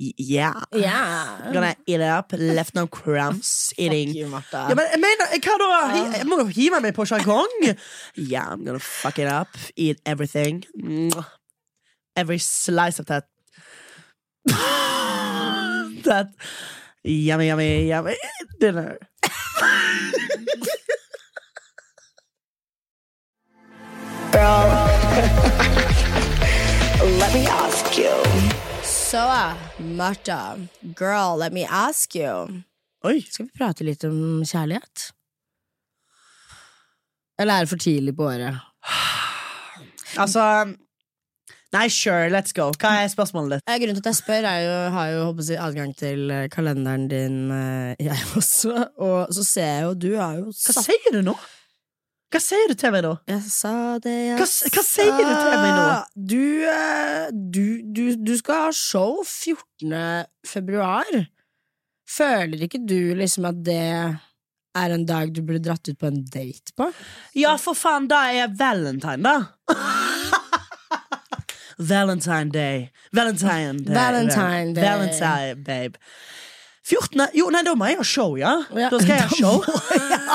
[0.00, 0.54] Yeah.
[0.72, 1.50] Yeah.
[1.52, 2.32] Gonna eat it up.
[2.32, 3.74] Left no crumbs.
[3.78, 4.14] Eating.
[4.14, 4.66] you, Martha.
[4.68, 5.66] Ja, men jeg mener, hva da?
[5.92, 6.16] Hi- ah.
[6.16, 7.76] Jeg må jo hive meg på sjargong.
[8.16, 9.48] Yeah, I'm gonna fuck it up.
[9.76, 10.64] Eat everything.
[10.80, 11.26] Mwah.
[12.16, 13.26] Every slice of that.
[16.08, 16.28] that
[17.04, 18.16] yummy, yummy, yummy
[18.58, 18.98] dinner.
[24.32, 24.64] Girl,
[27.18, 28.49] let me ask you.
[29.10, 30.56] Så, uh, Martha,
[30.96, 32.62] girl, let me ask you.
[33.02, 33.16] Oi.
[33.26, 35.08] Skal vi prate litt om kjærlighet?
[37.42, 38.60] Eller er det for tidlig på året?
[40.22, 40.44] Altså
[41.74, 42.68] Nei, sure, let's go.
[42.78, 43.66] Hva er spørsmålet ditt?
[43.66, 46.48] Eh, Grunnen til at jeg spør, er jo har jo håper jeg, adgang til eh,
[46.50, 48.76] kalenderen din, eh, jeg også.
[48.98, 51.34] Og så ser jeg jo Du har jo Hva sier du nå?
[52.30, 53.10] Hva sier du til meg nå?
[53.26, 55.86] Jeg sa det jeg Hva, hva sier du til meg nå?
[56.30, 60.28] Du, eh, du, du, du skal ha show 14.
[60.46, 61.10] februar.
[62.10, 63.80] Føler ikke du liksom at det
[64.78, 66.86] er en dag du burde dratt ut på en date på?
[67.34, 69.36] Ja, for faen, da er jeg valentine, da.
[71.80, 72.90] Valentine Day.
[73.12, 73.94] Valentine Day.
[73.94, 74.84] Valentine Day.
[74.84, 75.98] Valentine, babe.
[76.90, 77.26] 14.
[77.34, 78.52] Jo, nei, da må jeg ha show, ja.
[78.76, 79.62] Ja, Da skal jeg ha show.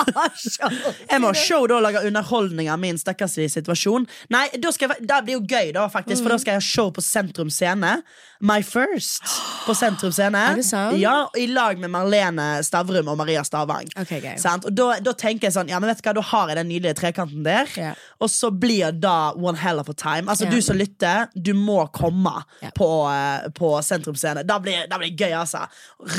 [1.10, 4.06] Jeg må ha show da og lage underholdning av min stakkarslige situasjon.
[4.32, 6.92] Nei, da jeg, Det blir jo gøy, da, faktisk, for da skal jeg ha show
[6.94, 7.98] på Sentrum Scene.
[8.40, 9.24] My first
[9.66, 10.42] på Sentrum Scene.
[10.96, 13.88] Ja, I lag med Marlene Stavrum og Maria Stavang.
[14.00, 14.34] Okay?
[14.36, 16.68] Og da, da tenker jeg sånn Ja, men vet du hva, da har jeg den
[16.70, 17.70] nydelige trekanten der.
[17.76, 18.02] Yeah.
[18.20, 20.28] Og så blir da one hell of a time.
[20.30, 20.54] Altså yeah.
[20.54, 22.72] Du som lytter, du må komme yeah.
[22.76, 24.44] på, eh, på Sentrum Scene.
[24.46, 25.64] Da blir det gøy, altså.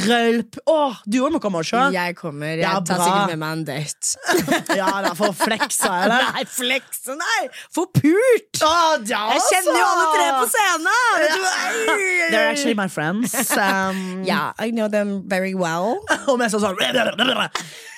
[0.07, 0.59] Rølp.
[0.65, 1.83] Åh, du òg må komme og se.
[1.95, 2.55] Jeg kommer.
[2.55, 4.15] Jeg Ja, tar sikkert med meg en date.
[4.79, 6.27] Ja, da, For å flekse, eller?
[6.35, 7.47] Nei, flekse, nei!
[7.73, 8.61] For pult!
[8.63, 8.71] Å,
[9.09, 10.55] ja, Jeg kjenner jo alle tre på altså!
[10.55, 12.31] scenen!
[12.31, 13.35] They're actually my friends.
[13.57, 15.99] Um, Yeah, I know them very well.
[16.27, 16.75] Og er sånn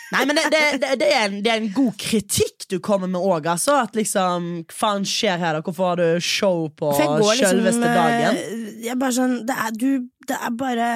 [0.10, 3.22] Nei, men det, det, det, er en, det er en god kritikk du kommer med
[3.22, 3.76] òg, altså.
[3.84, 5.62] At liksom Hva faen skjer her, da?
[5.66, 8.40] Hvorfor har du show på liksom sjølveste dagen?
[8.40, 9.90] eh, Jeg bare sånn Det er du
[10.30, 10.90] Det er bare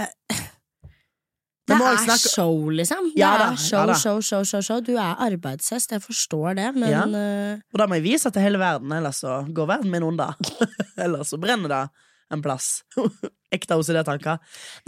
[1.67, 3.11] Det er snakke- show, liksom.
[3.15, 4.79] Ja det da, er show, ja show, show, show, show.
[4.83, 7.03] Du er arbeidshest, jeg forstår det, men Ja.
[7.05, 10.33] eh, Og da må jeg vise til hele verden, ellers så går verden min unna.
[10.97, 11.89] ellers så brenner det
[12.33, 12.83] en plass.
[13.53, 14.39] Ekte OCD-tanker.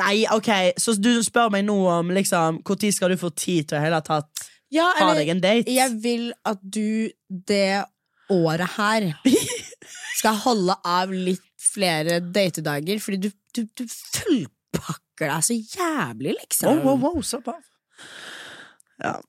[0.01, 0.49] Nei, ok,
[0.81, 4.01] så du spør meg nå om liksom Når skal du få tid til å hele
[4.01, 4.27] tatt
[4.73, 5.69] Ja, ha deg en date?
[5.71, 7.85] jeg vil at du det
[8.33, 9.13] året her
[10.17, 16.82] skal holde av litt flere datedager, fordi du, du, du fullpakker deg så jævlig, liksom.
[16.84, 17.63] Wow, wow, wow, slapp av.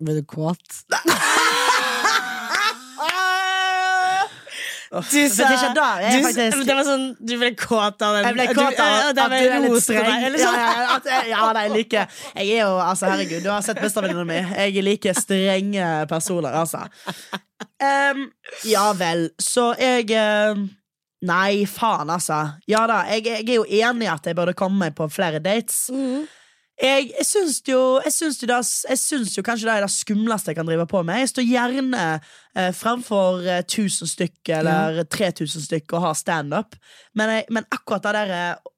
[0.01, 0.83] ble du kåt?
[4.87, 8.25] Du sa- ikke, da jeg du, faktisk Det var sånn Du ble kåt av den
[8.29, 10.07] Jeg ble kåt av du, at du er litt roste streng.
[10.07, 10.59] deg, eller Ja, sånn.
[10.61, 13.81] ja, ja, at ja, nei, jeg liker Jeg er jo, altså herregud, du har sett
[13.83, 14.39] bestevenninna mi.
[14.71, 16.85] Jeg liker strenge personer, altså.
[17.83, 18.23] Um,
[18.65, 20.69] ja vel, så jeg em,
[21.27, 22.41] Nei, faen, altså.
[22.71, 25.41] Ja da, jeg, jeg er jo enig i at jeg burde komme meg på flere
[25.43, 25.87] dates.
[25.91, 26.27] Mm.
[26.77, 28.57] Jeg, jeg syns jo, jo, det,
[28.91, 31.23] jeg syns jo kanskje det er det skumleste jeg kan drive på med.
[31.23, 36.77] Jeg står gjerne eh, framfor eh, 1000 stykk eller 3000 stykk og har standup,
[37.17, 38.73] men, jeg- men akkurat det der eh,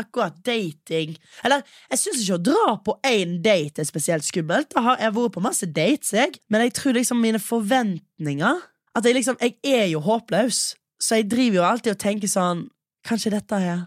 [0.00, 4.68] Akkurat dating Eller, jeg syns ikke å dra på én date er spesielt skummelt.
[4.72, 6.38] Da har jeg vært på masse dates, jeg.
[6.48, 8.62] Men jeg tror liksom mine forventninger
[8.96, 10.60] At jeg liksom Jeg er jo håpløs,
[11.00, 12.66] så jeg driver jo alltid og tenker sånn
[13.08, 13.78] Kanskje dette er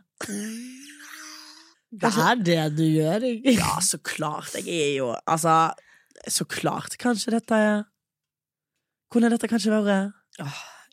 [1.94, 3.54] Det er det du gjør, ikke?
[3.60, 4.56] Ja, så klart.
[4.58, 5.54] Jeg er jo Altså,
[6.26, 6.98] så klart.
[6.98, 7.84] Kanskje dette er
[9.14, 10.18] Kunne dette kanskje vært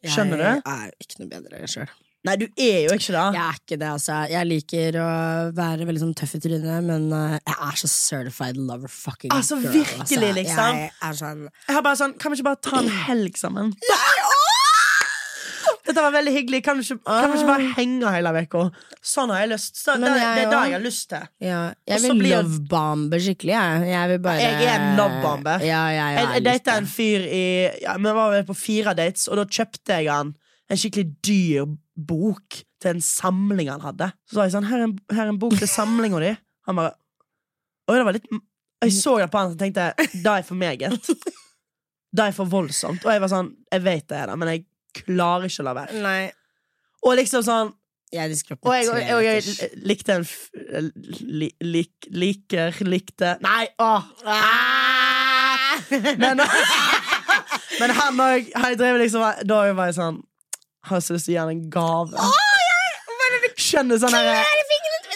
[0.05, 0.45] Skjønner du?
[0.45, 1.91] Jeg er jo ikke noe bedre sjøl.
[2.25, 3.21] Nei, du er jo ikke det.
[3.33, 4.17] Jeg er ikke det, altså.
[4.29, 5.09] Jeg liker å
[5.57, 9.57] være veldig sånn tøff i trynet, men uh, jeg er så certified lover fucking Altså,
[9.61, 9.73] girl.
[9.79, 10.81] virkelig, liksom.
[10.85, 13.73] Jeg er sånn Jeg har bare sånn Kan vi ikke bare ta en helg sammen?
[15.91, 16.61] Dette var veldig hyggelig.
[16.65, 18.63] Kan vi ikke, kan vi ikke bare henge hele uka?
[19.13, 19.81] Sånn har jeg lyst.
[19.81, 21.27] Så, det, jeg det er det jeg har lyst til.
[21.45, 23.89] ja, Jeg vil blir- lovebombe skikkelig, jeg.
[23.91, 25.67] Jeg vil bare Jeg er en lovebomber.
[25.67, 27.45] Ja, jeg, Jeg, jeg data en fyr i
[27.83, 30.35] ja, Vi var vel på fire dates, og da kjøpte jeg han
[30.71, 31.67] en skikkelig dyr
[32.01, 34.13] bok til en samling han hadde.
[34.31, 36.31] Så sa jeg sånn Her er en, her er en bok til samlinga di.
[36.71, 36.95] Han bare
[37.91, 38.31] Oi, det var litt
[38.81, 40.95] jeg så det på han og tenkte det er for meget.
[42.17, 43.03] Det er for voldsomt.
[43.05, 44.63] Og jeg var sånn, jeg vet det er det, men jeg
[44.97, 46.01] klarer ikke å la være.
[46.05, 46.33] Nei.
[47.07, 47.71] Og liksom sånn
[48.13, 50.51] Jeg Og jeg, og, og jeg likte en f-
[51.23, 54.03] li, lik, Liker, likte Nei, åh!
[54.27, 55.79] Ah!
[56.19, 56.43] Men,
[57.81, 60.19] men han òg Han drev liksom Da var jeg sånn
[60.91, 62.29] Har så lyst til å gi han en gave.
[63.61, 64.29] Skjønner sånn her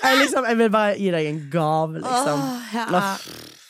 [0.05, 2.41] jeg, liksom, jeg vil bare gi deg en gave, liksom.
[2.45, 3.23] Åh, er,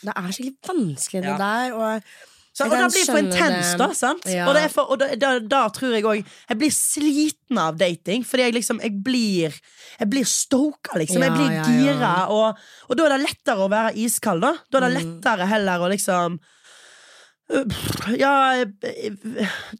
[0.08, 1.36] det er skikkelig vanskelig, det Ja.
[1.38, 1.76] der.
[1.78, 3.78] Og Så, og da blir blir for skjønne intens, det.
[3.80, 3.86] da.
[3.98, 4.26] sant?
[4.30, 4.44] Ja.
[4.46, 8.22] Og, det for, og da, da, da tror jeg òg Jeg blir sliten av dating,
[8.22, 9.56] fordi jeg liksom Jeg blir
[9.98, 11.22] Jeg blir stoka, liksom.
[11.26, 11.64] jeg blir ja, ja.
[11.66, 14.54] gira, og, og da er det lettere å være iskald, da.
[14.70, 15.00] Da er det Mm.
[15.02, 16.38] lettere heller å liksom
[18.16, 18.64] Ja,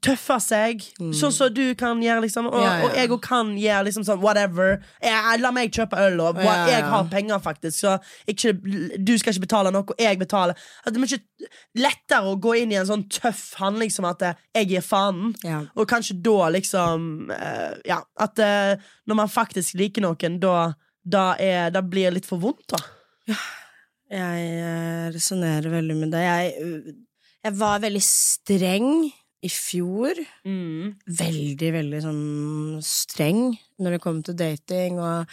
[0.05, 0.83] tøffer seg.
[1.01, 1.13] Mm.
[1.17, 2.51] Sånn som du kan gjøre, liksom.
[2.51, 2.61] Og.
[2.61, 2.85] Ja, ja.
[2.85, 4.77] og jeg òg kan gjøre liksom sånn whatever.
[5.03, 7.79] Jeg, la meg kjøpe øl, og Ja, jeg har penger, faktisk.
[7.81, 7.97] Så
[8.31, 8.53] ikke,
[9.01, 10.61] du skal ikke betale noe, og jeg betaler.
[10.85, 11.49] At det er mye
[11.81, 15.33] lettere å gå inn i en sånn tøff handling som at eh, jeg gir fanen.
[15.75, 18.77] Og kanskje da liksom eh, Ja, at eh,
[19.09, 23.39] når man faktisk liker noen, da, da, er, da blir det litt for vondt, da.
[24.15, 26.21] Jeg resonnerer veldig med det.
[26.23, 27.04] Jeg, øh,
[27.45, 28.89] jeg var veldig streng
[29.45, 30.17] i fjor.
[31.21, 32.25] Veldig, veldig sånn
[32.85, 33.43] streng
[33.85, 35.29] når det kom til dating, og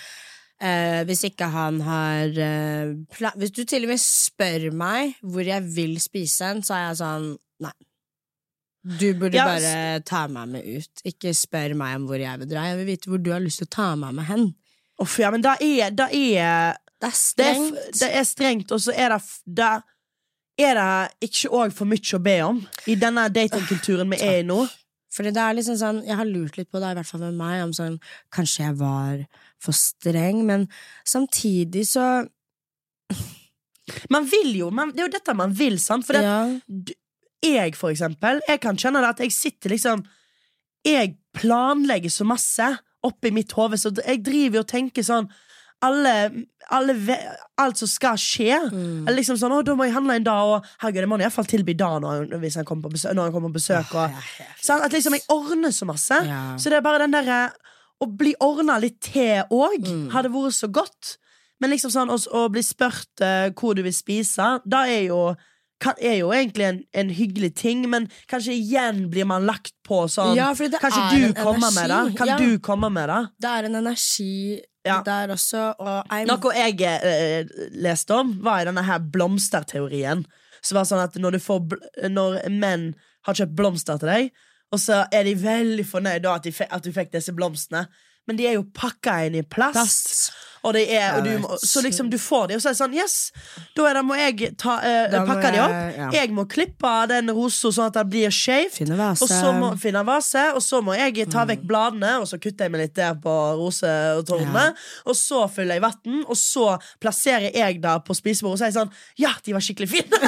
[0.60, 2.91] eh, hvis ikke han har eh,
[3.39, 7.00] Hvis du til og med spør meg hvor jeg vil spise en, så er jeg
[7.04, 7.30] sånn
[7.62, 7.76] Nei.
[8.82, 11.04] Du burde Ja, bare ta meg med ut.
[11.06, 12.63] Ikke spør meg om hvor jeg vil dra.
[12.71, 14.47] Jeg vil vite hvor du har lyst til å ta meg med hen.
[15.02, 18.00] Uff, ja, men da er, da er Det er det er, strengt.
[18.02, 19.69] det er strengt, og så er det, da
[20.60, 24.48] er det ikke òg for mye å be om i denne datingkulturen vi er i
[24.48, 24.64] nå.
[25.12, 27.36] Fordi det er liksom sånn, Jeg har lurt litt på det, i hvert fall med
[27.36, 27.98] meg, om sånn
[28.32, 29.26] Kanskje jeg var
[29.60, 30.70] for streng, men
[31.04, 32.06] samtidig så
[34.14, 36.08] Man vil jo, man, Det er jo dette man vil, sant?
[36.08, 36.96] For det, ja.
[37.44, 40.06] jeg, for eksempel, jeg kan kjenne det at jeg sitter liksom
[40.88, 42.72] Jeg planlegger så masse
[43.04, 45.28] oppi mitt hode, så jeg driver og tenker sånn
[45.82, 46.15] alle,
[46.72, 47.17] alle ve
[47.62, 48.56] Alt som skal skje.
[48.72, 49.04] Mm.
[49.06, 51.46] Eller liksom sånn, å, Da må jeg handle en dag, og herregud, det må iallfall
[51.50, 53.13] tilby da når, hvis han kommer på besøk.
[53.17, 54.15] Når han kommer på besøk og,
[54.62, 54.86] sant?
[54.88, 56.17] At liksom jeg ordner så masse.
[56.26, 56.41] Ja.
[56.58, 57.52] Så det er bare den derre
[58.02, 60.08] Å bli ordna litt til òg Mm.
[60.10, 61.17] hadde vært så godt.
[61.62, 65.36] Men liksom sånn å, bli spurt uh, hvor du vil spise, da er jo
[66.02, 70.36] er jo egentlig en, en hyggelig ting, men kanskje igjen blir man lagt på sånn
[70.38, 72.17] Ja, Kanskje du kommer med det?
[72.17, 72.38] Kan Ja.
[72.38, 73.22] du komme med det?
[73.41, 75.02] Det er en energi Ja.
[75.06, 80.24] der også, og I'm, Noe jeg eh, leste om, var i denne her blomsterteorien.
[80.62, 82.91] Som var sånn at når, du får bl når menn
[83.28, 84.32] har kjøpt blomster til deg,
[84.72, 87.86] og så er de veldig fornøyd da at, de at du fikk disse blomstene,
[88.28, 89.74] men de er jo pakka inn i plast.
[89.80, 90.32] Plast.
[90.62, 91.32] Og det er, og du,
[91.66, 93.32] så liksom du får de, og så er det sånn Yes,
[93.74, 95.72] da det, må jeg ta, eh, Da må pakke de opp.
[95.74, 96.10] jeg- ja.
[96.20, 100.44] Jeg må klippe den rosa sånn at den blir shaved Og så må finne vase,
[100.54, 103.34] og så må jeg ta vekk bladene, og så kutter jeg meg litt der på
[103.58, 104.76] rosetårnene.
[105.08, 108.70] Og så fyller jeg vann, og så plasserer jeg det på spisebordet, og så er
[108.70, 110.14] jeg sånn Ja, de var skikkelig fine!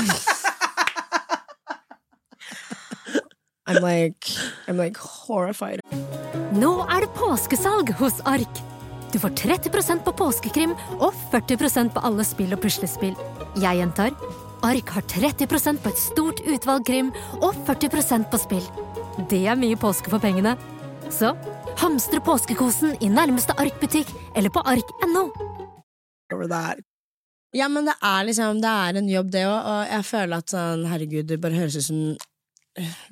[3.67, 4.25] I'm like,
[4.67, 5.79] I'm like horrified.
[6.53, 8.59] Nå er det påskesalg hos Ark.
[9.09, 13.15] Du får 30% på påskekrim og 40% på alle spill og puslespill.
[13.57, 14.13] Jeg gjentar
[14.63, 18.67] Ark har 30% på et stort utvalg krim og 40% på spill.
[19.31, 20.53] Det er mye påske for pengene.
[21.09, 21.31] Så
[21.81, 25.31] hamstre påskekosen i nærmeste Ark-butikk eller på ark.no.
[27.53, 30.53] Ja, men det er liksom Det er en jobb, det òg, og jeg føler at
[30.53, 31.99] sånn, herregud, det bare høres ut som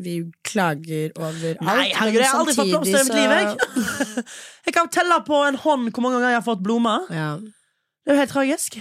[0.02, 0.16] vi
[0.48, 1.62] klager over alt.
[1.62, 4.24] Nei, herregud, jeg har aldri fått blomster i mitt liv, jeg.
[4.66, 7.08] Jeg kan telle på en hånd hvor mange ganger jeg har fått blomster.
[7.14, 7.30] Ja.
[7.42, 8.78] Det er jo helt tragisk.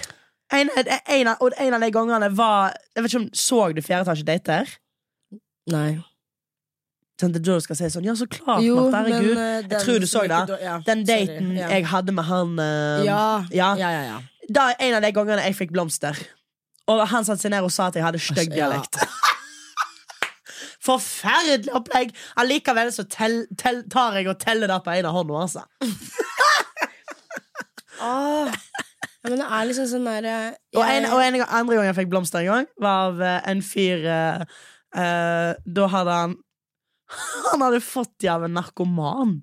[0.52, 4.02] En, en, og en av de gangene var Jeg vet ikke om Så du Fjerde
[4.02, 4.72] etasje dater?
[5.70, 6.00] Nei.
[7.20, 9.04] Sånn, det er du skal si sånn Ja, så klart, Jo, Martha.
[9.04, 9.36] Herregud.
[9.36, 10.40] men, øh, den tror du så det.
[10.50, 11.26] da- ja, Den sorry.
[11.28, 11.68] daten ja.
[11.68, 13.22] jeg hadde med han uh, ja.
[13.54, 13.70] ja.
[13.78, 14.18] Ja, ja.
[14.50, 16.18] Da er en av de gangene jeg fikk blomster.
[16.90, 18.98] Og han satte seg ned og sa at jeg hadde stygg Altså, dialekt.
[20.84, 22.14] Forferdelig opplegg!
[22.40, 25.42] Allikevel så tell, tell, tar jeg og teller det på ene hånda.
[25.44, 25.66] Altså.
[28.00, 30.34] Ja, men det er liksom sånn derre
[30.72, 33.40] Og, en, og en, gang- andre gang jeg fikk blomster en gang, var av eh,
[33.50, 34.44] en fyr uh,
[34.96, 36.36] uh, Da hadde han
[37.50, 39.34] Han hadde fått de av en narkoman.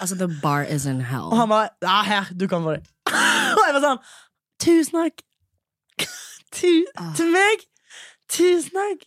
[0.00, 1.28] Altså, the bar is in hell.
[1.28, 2.86] Og han var Ja, her, du kan få det.
[3.58, 4.00] Og jeg var sånn
[4.62, 5.24] Tusen takk.
[6.54, 6.84] Tu,
[7.18, 7.66] til meg.
[8.32, 9.06] Tusen takk.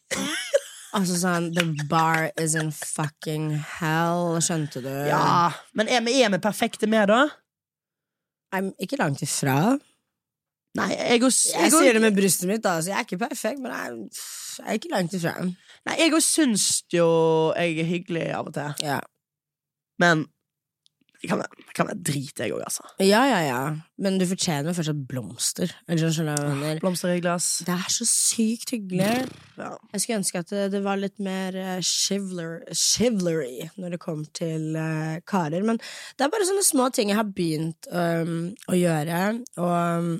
[0.95, 4.93] Altså sånn, the bar is in fucking hell, skjønte du?
[5.09, 7.25] Ja, men er vi, er vi perfekte med, da?
[8.55, 9.75] I'm ikke langt ifra.
[10.75, 12.77] Nei, jeg og, Jeg sier det med brystet mitt, da.
[12.83, 14.21] Så jeg er ikke perfekt, men jeg,
[14.59, 15.33] jeg er ikke langt ifra.
[15.43, 17.07] Nei, jeg òg syns jo
[17.55, 18.85] jeg er hyggelig av og til.
[18.85, 19.01] Ja.
[20.01, 20.25] Men
[21.21, 22.83] det kan være, det kan være drit, jeg òg, altså.
[23.03, 23.59] ja, ja, ja.
[24.01, 25.71] Men du fortjener fortsatt blomster.
[25.87, 26.81] Eller sånn, skjønner?
[26.83, 27.47] Blomster i glass.
[27.67, 29.25] Det er så sykt hyggelig.
[29.55, 29.71] Ja.
[29.93, 34.25] Jeg skulle ønske at det, det var litt mer uh, chivalry, chivalry når det kom
[34.35, 35.65] til uh, karer.
[35.65, 39.21] Men det er bare sånne små ting jeg har begynt um, å gjøre.
[39.63, 40.13] Og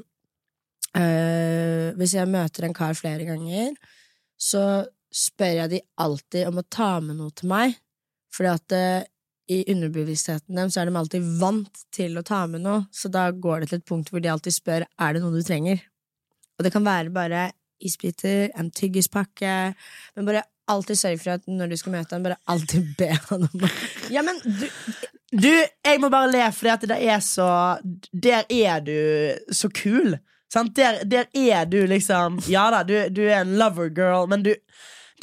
[0.96, 3.76] uh, hvis jeg møter en kar flere ganger,
[4.40, 7.76] så spør jeg de alltid om å ta med noe til meg.
[8.36, 9.06] Fordi at eh,
[9.52, 13.28] i underbevisstheten dem så er de alltid vant til å ta med noe, så da
[13.32, 15.84] går det til et punkt hvor de alltid spør er det noe du trenger.
[16.58, 17.50] Og det kan være bare
[17.84, 19.56] isbiter, en tyggispakke,
[20.16, 23.46] men bare alltid sørg for at når du skal møte ham, bare alltid be han
[23.50, 23.68] om
[24.14, 24.66] Ja, men du
[25.36, 27.48] Du, jeg må bare le, for det er så
[28.14, 28.96] Der er du
[29.52, 30.16] så kul.
[30.54, 30.76] Sant?
[30.78, 34.54] Der, der er du liksom Ja da, du, du er en lover girl, men du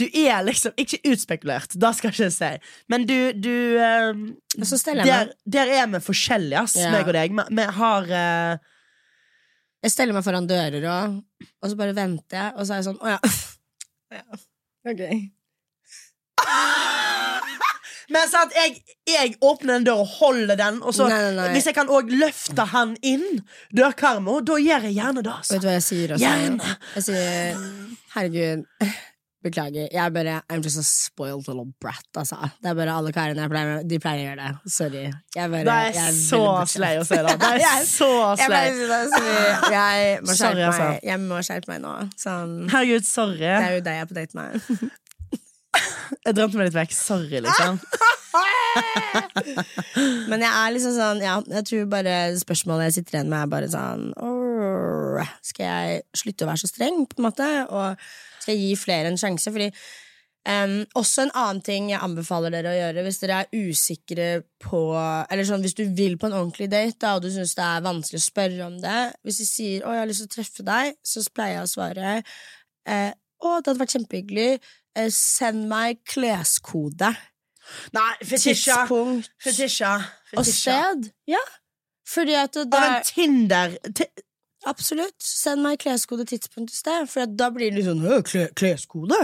[0.01, 2.53] du er liksom Ikke utspekulert, det skal jeg ikke si,
[2.93, 6.91] men du, du jeg der, der er vi forskjellige, ass, Ja.
[6.95, 7.35] meg og deg.
[7.51, 8.57] Vi, har uh,
[9.85, 11.21] Jeg steller meg foran dører og
[11.61, 13.21] Og så bare venter jeg, og så er jeg sånn Å ja.
[14.13, 14.25] Ja.
[14.93, 15.03] Ok.
[18.13, 21.47] Men sant, jeg, jeg åpner den døra og holder den, og så Nei, nei, nei.
[21.55, 23.25] hvis jeg kan òg løfte han inn
[23.73, 25.33] dørkarmen, da gjør jeg gjerne det.
[25.33, 25.55] Altså.
[25.55, 26.27] Vet du hva jeg sier også?
[26.27, 26.75] Gjerne.
[26.99, 27.63] Jeg sier
[28.17, 28.67] herregud,
[29.45, 29.89] beklager.
[29.93, 32.37] Jeg er bare I'm just a spoiled little brat, altså.
[32.63, 34.53] Det er bare alle karene jeg pleier med, de pleier å gjøre det.
[34.77, 35.05] Sorry.
[35.37, 36.43] Jeg bare, Det jeg er veldig så
[36.77, 37.25] slei å si da.
[37.37, 38.67] Det er Jeg- så Jeg, slei.
[38.79, 39.01] mye.
[39.77, 40.87] jeg må skjerpe altså.
[40.89, 40.97] meg.
[41.11, 41.93] Jeg må skjerpe meg nå.
[42.23, 43.39] Sånn, Herregud, sorry.
[43.43, 44.51] det er jo deg jeg er på date med.
[46.23, 46.93] Jeg drømte meg litt vekk.
[46.93, 47.79] Sorry, liksom.
[50.31, 53.51] Men jeg er liksom sånn Ja, jeg tror bare spørsmålet jeg sitter igjen med, er
[53.53, 54.03] bare sånn
[55.45, 57.49] Skal jeg slutte å være så streng, på en måte?
[57.69, 57.87] Og
[58.43, 59.53] skal gi flere en sjanse?
[59.55, 59.69] Fordi
[60.51, 64.29] um, Også en annen ting jeg anbefaler dere å gjøre hvis dere er usikre
[64.63, 64.83] på
[65.31, 67.85] Eller sånn, hvis du vil på en ordentlig date, da, og du syns det er
[67.87, 70.67] vanskelig å spørre om det Hvis de sier 'Å, jeg har lyst til å treffe
[70.67, 72.15] deg', så pleier jeg å svare
[72.87, 73.11] eh,
[73.43, 74.51] 'Å, det hadde vært kjempehyggelig.
[74.95, 77.09] Eh, send meg kleskode'.
[77.95, 78.83] Nei, fetisja.
[78.85, 79.93] Tidspunkt Fetisja.
[80.37, 81.09] og sted.
[81.31, 81.41] Ja.
[82.07, 84.22] Fordi at det Av en er Tinder ti-
[84.69, 85.17] Absolutt.
[85.23, 87.09] Send meg kleskode, tidspunkt i sted.
[87.11, 89.19] For da blir det litt sånn «Hø, kle, kleskode?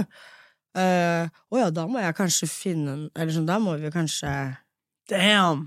[0.78, 3.88] Å uh, oh ja, da må jeg kanskje finne en Eller sånn, da må vi
[3.90, 4.30] kanskje
[5.08, 5.64] Damn.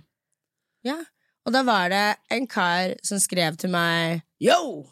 [0.86, 1.00] Ja.
[1.42, 4.86] Og da var det en kar som skrev til meg Yo!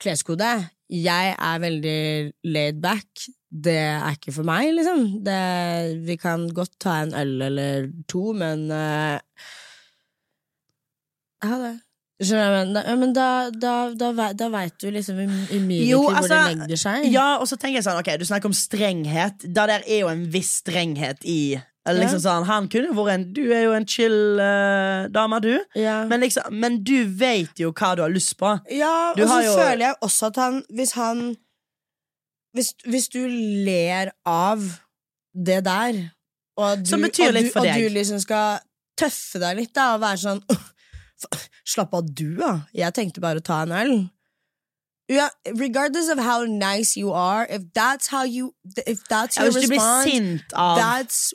[0.00, 0.48] Kleskode.
[0.92, 2.00] Jeg er veldig
[2.48, 3.26] laid back.
[3.48, 5.06] Det er ikke for meg, liksom.
[5.24, 5.36] Det,
[6.04, 9.16] vi kan godt ta en øl eller to, men uh,
[11.44, 11.74] Ha det.
[12.18, 13.92] Men da, ja, men da, da,
[14.32, 17.08] da, veit du liksom umiddelbart Jo, hvor altså, det legger seg.
[17.12, 19.44] Ja, og så tenker jeg sånn, ok, du snakker om strenghet.
[19.52, 21.58] Da der er jo en viss strenghet i
[21.94, 25.52] liksom sånn, Han kunne vært en Du er jo en chill uh, dame, du.
[25.78, 26.04] Ja.
[26.08, 28.56] Men, liksom, men du vet jo hva du har lyst på.
[28.72, 31.36] Ja, Du og så jo- føler jeg også at han Hvis han
[32.56, 34.64] Hvis, hvis du ler av
[35.36, 35.98] det der,
[36.56, 38.62] og du, Som betyr og du, og du liksom skal
[38.96, 40.40] tøffe deg litt, da, og være sånn
[41.66, 42.52] Slapp av, du, da.
[42.76, 43.96] Jeg tenkte bare å ta en øl.
[45.08, 48.54] Ja, regardless of how nice you are, if that's how you
[48.86, 51.32] If that's Ja, your response, du blir sint av that's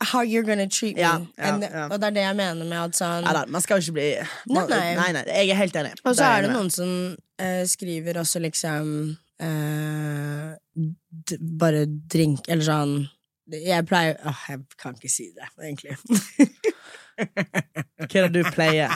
[0.00, 1.02] how you're gonna treat me.
[1.02, 1.84] Ja, ja, And, ja.
[1.92, 3.98] Og det er det jeg mener med at sånn ja, da, Man skal jo ikke
[4.00, 4.08] bli
[4.54, 4.94] man, Nei, nei.
[4.96, 5.92] nei, nei, Jeg er helt enig.
[6.02, 8.90] Og så er det noen som uh, skriver også liksom
[9.44, 10.56] uh,
[11.60, 12.96] Bare drink, eller sånn
[13.52, 15.94] Jeg pleier Åh, jeg kan ikke si det, egentlig.
[18.18, 18.94] Hva er det du pleier?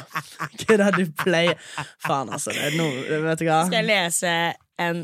[0.66, 1.58] Hva er det du pleier?
[2.02, 2.52] Faen, altså.
[2.54, 3.62] Det er noe, vet du hva?
[3.68, 4.36] Skal jeg lese
[4.82, 5.02] en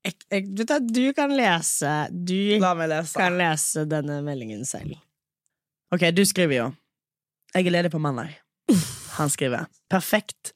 [0.00, 3.18] jeg, jeg, du, vet, du kan lese Du lese.
[3.20, 4.94] kan lese denne meldingen selv.
[5.92, 6.68] Ok, du skriver jo
[7.52, 8.32] Jeg er ledig på mandag
[9.18, 10.54] Han skriver Perfekt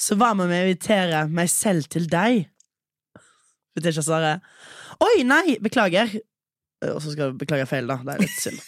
[0.00, 2.48] Så hva med å invitere meg selv til deg?
[3.76, 4.34] Vet ikke svare
[5.00, 6.10] Oi, nei, beklager
[6.90, 8.58] Og så skal du beklage feil da Det er litt synd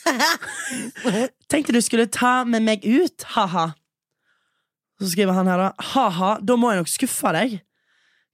[1.53, 3.73] Tenkte du skulle ta med meg ut Haha
[5.03, 7.61] Så skriver han her da Haha, da må jeg nok skuffe deg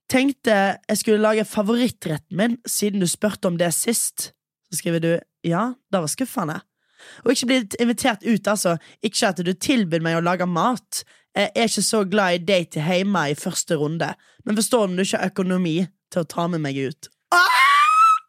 [0.09, 4.31] Tenkte jeg skulle lage favorittretten min Siden du spørte om det sist
[4.69, 5.11] Så skriver du
[5.45, 6.61] Ja, det var skuffende
[7.23, 8.75] og ikke blitt invitert ut, altså.
[9.05, 11.03] Ikke at du tilbød meg å lage mat.
[11.31, 14.11] Jeg er ikke så glad i date hjemme i første runde,
[14.45, 15.77] men forstår du om du ikke har økonomi
[16.11, 17.09] til å ta med meg ut?
[17.35, 18.19] Ah!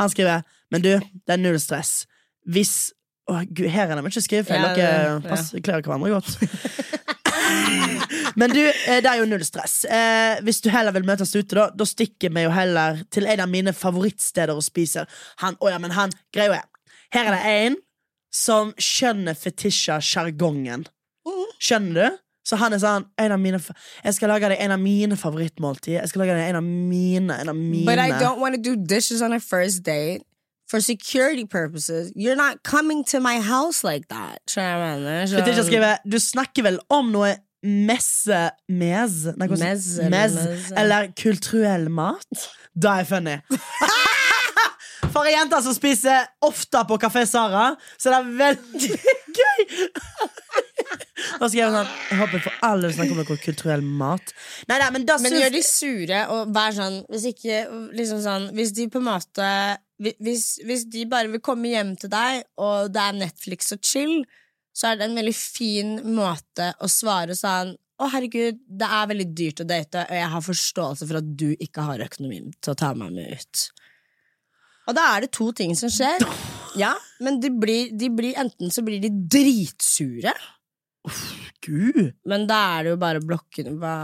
[0.00, 2.08] Han skriver Men du, det er null stress.
[2.42, 2.92] Hvis
[3.26, 4.62] Å, gud, her er det mye skrivefeil.
[4.62, 5.60] Ja, Dere ja.
[5.66, 6.36] klarer hverandre godt.
[8.36, 9.78] Men du, eh, det er jo null stress.
[9.84, 13.42] Eh, hvis du heller vil møtes ute, da, da stikker vi jo heller til en
[13.46, 15.06] av mine favorittsteder å spise.
[15.42, 16.72] Han, oh ja, men han, greia er
[17.14, 17.76] Her er det en
[18.34, 20.84] som skjønner fetisja-sjargongen.
[21.62, 22.22] Skjønner du?
[22.46, 23.58] Så han er sånn en av mine,
[24.04, 25.98] Jeg skal lage deg en av mine favorittmåltider.
[25.98, 27.34] Jeg skal lage deg en av mine.
[27.42, 27.86] En av mine.
[27.88, 30.22] But I don't want to do dishes on a first date.
[30.66, 34.40] For security purposes, you're not coming to my house like that.
[34.50, 35.98] Skjønner jeg mener?
[36.10, 40.74] Du snakker vel om noe messe mes, Nei, hvordan- Mez eller mez, meze.
[40.76, 42.48] eller kulturell mat?
[42.78, 43.36] Da er jeg funny.
[45.16, 48.90] For ei jente som spiser ofte på Kafé Sara, så det er veldig
[49.38, 49.62] gøy.
[51.40, 54.34] Da skal jeg sånn Jeg håper for alle snakker om noe kulturell mat.
[54.68, 57.62] Nei, nei, men da Men gjør de sure og vær sånn Hvis ikke
[57.96, 59.48] liksom sånn Hvis de på en måte
[59.98, 64.20] hvis, hvis de bare vil komme hjem til deg, og det er Netflix og chill,
[64.76, 69.26] så er det en veldig fin måte å svare sånn å, herregud, det er veldig
[69.32, 72.76] dyrt å date, og jeg har forståelse for at du ikke har økonomi til å
[72.76, 73.62] ta meg med ut.
[74.86, 76.22] Og da er det to ting som skjer.
[76.76, 76.92] Ja,
[77.24, 80.34] men de blir, de blir enten så blir de dritsure,
[81.64, 82.12] Gud.
[82.28, 83.96] men da er det jo bare blokkene hva,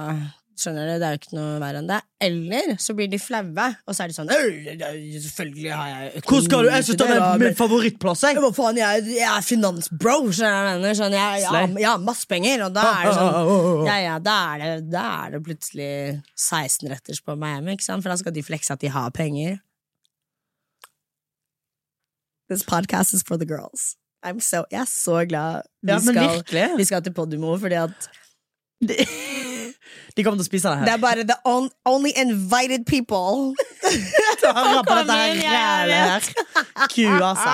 [0.62, 1.98] Skjønner du, Det er jo ikke noe verre enn det.
[2.22, 6.44] Eller så blir de flaue, og så er de sånn Selvfølgelig har jeg økonomi Hvor
[6.46, 6.70] skal du?
[6.70, 8.22] Jeg synes det er min favorittplass.
[8.28, 8.38] Jeg.
[8.44, 10.98] Hva faen, jeg, jeg er finansbro, skjønner du hva jeg mener?
[11.00, 14.36] Sånn, jeg, jeg, jeg har masse penger, og da er det sånn Ja, ja, da
[14.52, 15.90] er det, da er det plutselig
[16.38, 18.04] 16-retters på Miami, ikke sant?
[18.04, 19.58] For da skal de flekse at de har penger.
[22.52, 23.96] This podcast is for the girls.
[24.22, 28.10] I'm so, jeg er så glad vi, Ja, skal, vi skal til Podimo, fordi at
[30.16, 33.54] De, kommer til å spise det det er bare the on, only invited people.
[34.42, 36.22] Hør på dette her rælet her.
[36.92, 37.52] Ku, altså.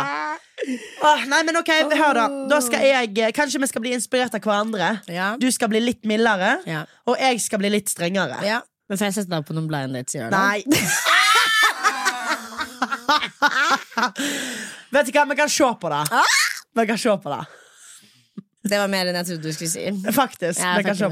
[1.06, 2.24] Oh, nei, men ok, hør da.
[2.50, 4.88] Da skal jeg Kanskje vi skal bli inspirert av hverandre.
[5.12, 5.36] Ja.
[5.38, 6.82] Du skal bli litt mildere, Ja.
[7.06, 8.38] og jeg skal bli litt strengere.
[8.46, 8.60] ja.
[8.88, 10.14] Men får jeg sette deg på noen blind dates?
[10.16, 10.38] Gjør det?
[10.40, 10.64] Nei.
[14.96, 16.00] Vet du hva, vi kan se på det.
[16.80, 17.42] Vi kan se på det.
[18.68, 19.84] Det var mer enn jeg trodde du skulle si.
[20.16, 20.60] Faktisk.
[20.64, 21.04] Vi kan se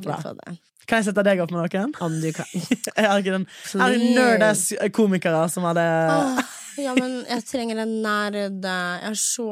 [0.00, 0.56] på det.
[0.88, 1.94] Kan jeg sette deg opp med noen?
[2.02, 2.48] Om du kan.
[2.98, 3.46] Jeg har ikke den
[4.16, 5.84] nerdass komikere som hadde
[6.80, 8.36] Ja, men jeg trenger en nerd.
[8.64, 9.48] Jeg har så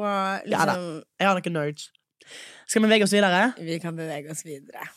[0.49, 0.73] Ja da.
[0.73, 1.89] liksom Jeg har noen nerds.
[2.67, 3.45] Skal vi bevege oss videre?
[3.59, 4.87] Vi kan bevege oss videre.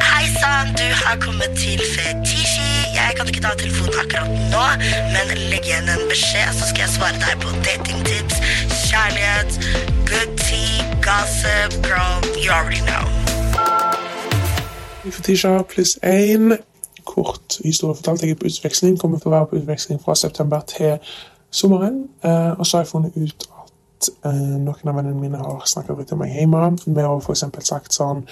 [0.00, 2.68] Hei sann, du har kommet til Fetisji.
[2.96, 4.64] Jeg kan ikke ta telefonen akkurat nå,
[5.12, 8.40] men legg igjen en beskjed, så skal jeg svare deg på datingtips,
[8.86, 9.60] kjærlighet,
[10.08, 13.25] good tea, gossip, girl, you already know.
[15.10, 16.56] Fetisha pluss én.
[17.04, 18.22] Kort historie fortalt.
[18.22, 18.98] Jeg er på utveksling.
[18.98, 20.96] Kommer til å være på utveksling fra september til
[21.50, 22.08] sommeren.
[22.24, 26.00] Eh, og så har jeg funnet ut at eh, noen av vennene mine har snakket
[26.00, 26.64] ut om meg hjemme.
[26.86, 28.26] Vi har eksempel sagt sånn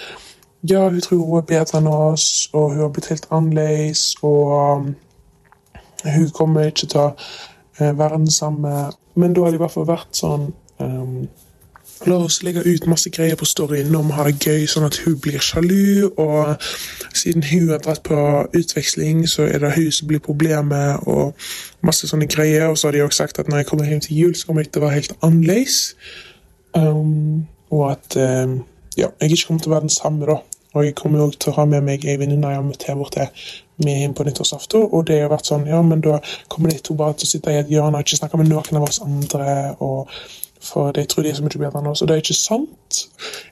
[0.65, 4.53] Ja, hun tror hun er bedre enn oss, og hun har blitt helt annerledes, og
[4.81, 4.87] um,
[6.05, 7.11] hun kommer ikke til å
[7.77, 8.71] eh, være den samme.
[9.13, 10.47] Men da har det i hvert fall vært sånn
[10.81, 11.27] um,
[12.03, 14.97] La oss legge ut masse greier på storyen når å har det gøy, sånn at
[15.05, 16.11] hun blir sjalu.
[16.19, 16.65] Og
[17.15, 18.17] siden hun har dratt på
[18.51, 21.33] utveksling, så er det hun som blir problemet, og
[21.87, 22.67] masse sånne greier.
[22.67, 24.65] Og så har de også sagt at når jeg kommer hjem til jul, så kommer
[24.65, 25.79] jeg til å være helt annerledes.
[26.75, 28.59] Um, og at um,
[28.99, 30.41] ja, jeg ikke kommer til å være den samme, da.
[30.75, 32.97] Og jeg kommer også til å ha med meg ei venninne jeg har møtt her
[32.99, 33.29] borte
[33.79, 34.89] med hjem på nyttårsaften.
[34.91, 36.19] Og det har vært sånn, ja, men da
[36.51, 38.81] kommer de to bare til å sitte i et hjørne og ikke snakke med noen
[38.81, 39.53] av oss andre.
[39.79, 40.11] og
[40.65, 43.01] for de tror de er så mye bedre enn oss, og det er ikke sant.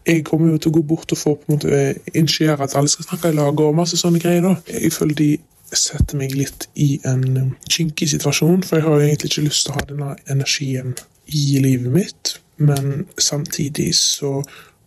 [0.07, 1.82] Jeg kommer jo til å gå bort og få på en måte
[2.14, 4.45] initiere at alle skal snakke i lag og masse sånne greier.
[4.45, 4.55] da.
[4.74, 5.32] Jeg føler de
[5.74, 9.66] setter meg litt i en um, kinkig situasjon, for jeg har jo egentlig ikke lyst
[9.66, 10.93] til å ha denne energien
[11.34, 14.36] i livet mitt, men samtidig så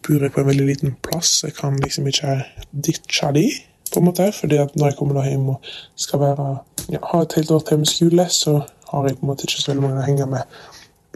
[0.06, 1.40] bor jeg på en veldig liten plass.
[1.44, 2.38] Jeg kan liksom ikke
[2.86, 3.48] ditche de,
[3.90, 6.48] på en måte, fordi at når jeg kommer da hjem og skal være,
[6.94, 8.60] ja, ha et helt år til med skole, så
[8.92, 10.58] har jeg på en måte ikke så veldig mange å henge med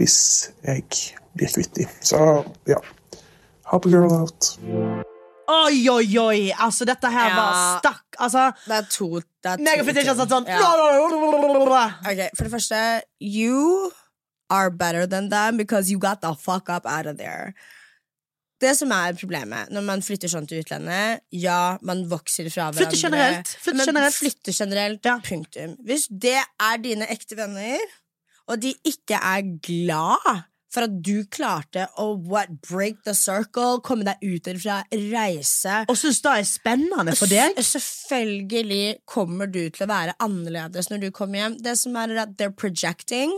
[0.01, 0.17] hvis
[0.65, 0.85] jeg
[1.37, 1.89] blir kvitt dem.
[2.01, 2.19] Så
[2.69, 2.81] ja.
[3.71, 4.55] Help a girl out.
[5.51, 6.51] Oi, oi, oi!
[6.63, 7.37] Altså, dette her Ja.
[7.37, 9.09] var stakk Altså, Det er to,
[9.43, 10.29] det er to ting.
[10.31, 11.91] sånn Ja.
[12.07, 13.91] Okay, For det første, you
[14.51, 17.55] are better than them because you got the fuck up out of there.
[18.61, 22.91] Det som er problemet når man flytter sånn til utlandet Ja, man vokser fra hverandre.
[22.91, 23.49] Flytter generelt.
[23.49, 24.15] Flytte men generelt.
[24.15, 25.05] flytte generelt.
[25.05, 25.19] Ja.
[25.25, 25.77] Punktum.
[25.87, 27.79] Hvis det er dine ekte venner,
[28.51, 34.05] og de ikke er glad for at du klarte å what, break the circle, komme
[34.07, 37.57] deg ut derfra, reise Og syns det er spennende for deg.
[37.59, 41.57] S- Selvfølgelig kommer du til å være annerledes når du kommer hjem.
[41.65, 43.35] Det som er at they're projecting.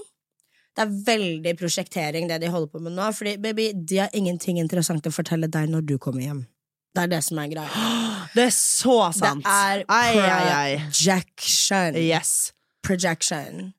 [0.77, 3.09] det er veldig prosjektering, det de holder på med nå.
[3.17, 6.45] Fordi baby, de har ingenting interessant å fortelle deg når du kommer hjem.
[6.93, 7.89] Det er det som er greia.
[8.37, 9.43] Det er så sant.
[9.45, 10.77] Det er Ai, ai, ai.
[10.89, 11.97] projection.
[12.01, 12.53] Yes.
[12.85, 13.73] Projection.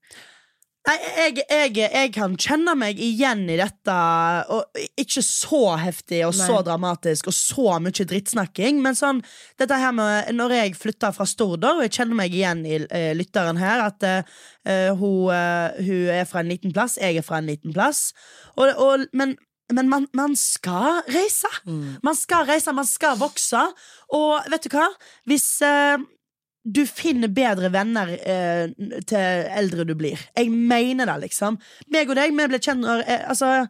[0.84, 3.94] Nei, jeg, jeg, jeg kan kjenne meg igjen i dette.
[4.52, 8.82] Og ikke så heftig og så dramatisk og så mye drittsnakking.
[8.84, 9.22] Men sånn,
[9.62, 13.14] dette her med når jeg flytta fra Stord, og jeg kjenner meg igjen i uh,
[13.16, 17.40] lytteren her, at uh, hun, uh, hun er fra en liten plass, jeg er fra
[17.40, 18.10] en liten plass.
[18.58, 19.38] Og, og, men
[19.74, 21.50] men man, man skal reise.
[22.04, 23.62] Man skal reise, man skal vokse.
[24.14, 24.90] Og vet du hva?
[25.26, 25.48] Hvis
[26.64, 28.68] du finner bedre venner eh,
[29.08, 30.20] til eldre du blir.
[30.38, 31.58] Jeg mener det, liksom.
[31.92, 33.66] Meg og deg, vi ble kjent eh, Altså,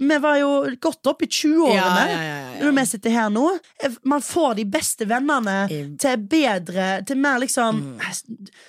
[0.00, 0.48] vi var jo
[0.80, 2.02] godt opp i 20-årene.
[2.04, 2.64] Ja, ja, ja.
[2.64, 3.44] Når vi sitter her nå.
[3.80, 7.78] Eh, Man får de beste vennene I- til bedre Til mer liksom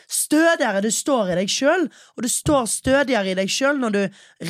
[0.07, 4.01] Stødigere du står i deg sjøl, og du står stødigere i deg sjøl når du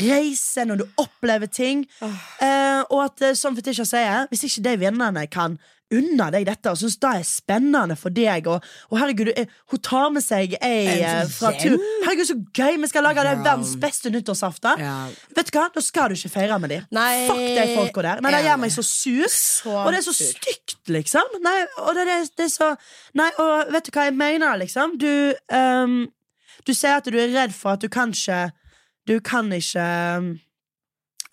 [0.02, 1.86] reiser, når du opplever ting.
[2.02, 5.58] Eh, og at, eh, som Fetisha sier, hvis ikke de vennene kan
[5.98, 9.82] unna deg dette og syns det er spennende for deg, og, og herregud, eh, hun
[9.84, 11.76] tar med seg ei eh, fra tur
[12.06, 12.78] Herregud, så gøy!
[12.82, 14.80] Vi skal lage det verdens beste nyttårsaften.
[14.82, 14.96] Ja.
[15.36, 15.66] Vet du hva?
[15.76, 16.86] Da skal du ikke feire med dem.
[16.96, 18.24] Nei, Fuck de folka der.
[18.24, 19.28] Nei, Det gjør meg så sur.
[19.32, 21.36] Så og det er så stygt, liksom.
[21.44, 22.72] Nei, og det, er- det er så
[23.20, 24.98] Nei, og vet du hva jeg mener, liksom?
[25.02, 25.12] Du
[25.54, 26.00] um,
[26.68, 28.50] Du sier at du er redd for at du kanskje
[29.10, 29.86] Du kan ikke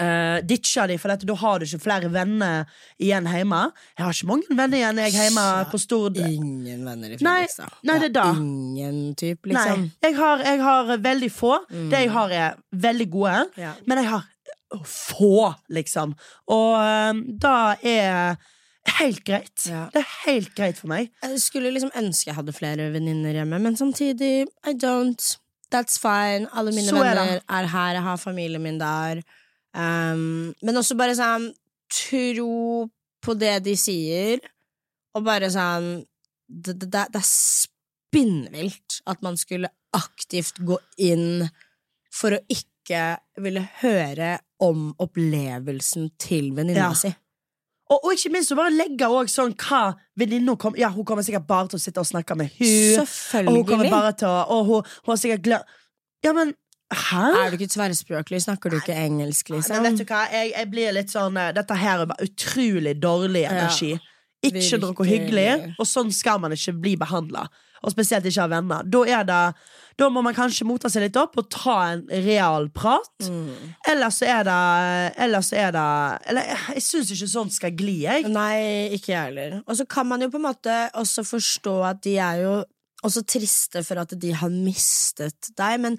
[0.02, 2.68] uh, ditcha de, for dette, da har du ikke flere venner
[3.02, 3.60] igjen hjemme.
[3.96, 6.18] Jeg har ikke mange venner igjen jeg hjemme på Stord.
[6.22, 7.78] Ingen venner i Fredrikstad.
[7.88, 8.26] nei, det er da.
[8.34, 9.86] Ingen type, liksom.
[9.88, 11.54] Nei, jeg har, jeg har veldig få.
[11.68, 13.40] Det jeg har, er veldig gode.
[13.60, 13.74] Ja.
[13.86, 14.28] Men jeg har
[14.84, 16.14] få, liksom.
[16.52, 18.38] Og um, da er
[18.98, 19.66] helt greit.
[19.68, 19.86] Ja.
[19.92, 21.12] Det er helt greit for meg.
[21.24, 25.36] Jeg skulle liksom ønske jeg hadde flere venninner hjemme, men samtidig, I don't.
[25.72, 26.48] That's fine.
[26.56, 29.20] Alle mine er venner er her, jeg har familien min der.
[29.78, 31.50] Um, men også bare sånn
[31.92, 32.88] Tro
[33.22, 34.40] på det de sier,
[35.14, 36.00] og bare sånn
[36.48, 41.46] Det, det, det er spinnvilt at man skulle aktivt gå inn
[42.12, 43.02] for å ikke
[43.44, 46.94] ville høre om opplevelsen til venninna Ja.
[46.96, 47.10] si.
[47.88, 49.82] Og, og ikke minst å bare legge også sånn hva
[50.18, 52.98] venninna kom Ja, hun kommer sikkert bare til å sitte og snakke med hun
[53.48, 55.76] Og hun kommer bare til å Og hun, hun har sikkert glemt
[56.24, 56.52] Ja, men
[56.88, 57.24] Hæ?
[57.36, 58.40] Er du ikke tverrspråklig?
[58.42, 59.76] Snakker du ikke engelsk, liksom?
[59.76, 62.94] Men vet du hva, jeg, jeg blir litt sånn eh, Dette her er bare utrolig
[63.02, 63.96] dårlig energi.
[64.48, 67.48] Ikke noe hyggelig, og sånn skal man ikke bli behandla.
[67.84, 68.86] Og spesielt ikke av venner.
[68.90, 69.38] Da, det,
[70.00, 73.12] da må man kanskje motta seg litt opp og ta en real prat.
[73.22, 73.74] Mm.
[73.92, 74.56] Ellers så er det
[75.26, 75.84] Ellers så er det
[76.32, 78.26] Eller jeg syns ikke sånt skal gli, jeg.
[78.32, 79.60] Nei, ikke jeg heller.
[79.66, 82.56] Og så kan man jo på en måte også forstå at de er jo
[83.06, 85.98] også triste for at de har mistet deg, men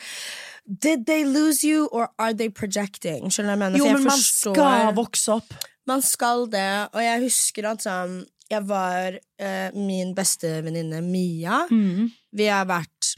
[0.66, 3.30] did they lose you, or are they projecting?
[3.32, 3.80] Skjønner du hva jeg mener?
[3.80, 5.54] Jo, jeg men man forstår- skal vokse opp.
[5.88, 8.20] Man skal det, og jeg husker at sånn
[8.50, 11.68] Jeg var eh, min beste venninne Mia.
[11.70, 12.08] Mm.
[12.34, 13.12] Vi har vært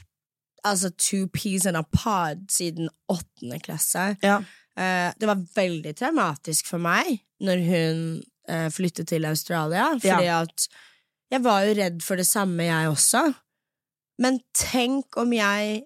[0.62, 4.18] altså two peas in a pod siden åttende klasse.
[4.22, 4.42] Ja.
[4.76, 8.02] Eh, det var veldig traumatisk for meg når hun
[8.46, 10.68] eh, flyttet til Australia, fordi at
[11.32, 13.24] jeg var jo redd for det samme, jeg også.
[14.20, 15.84] Men tenk om jeg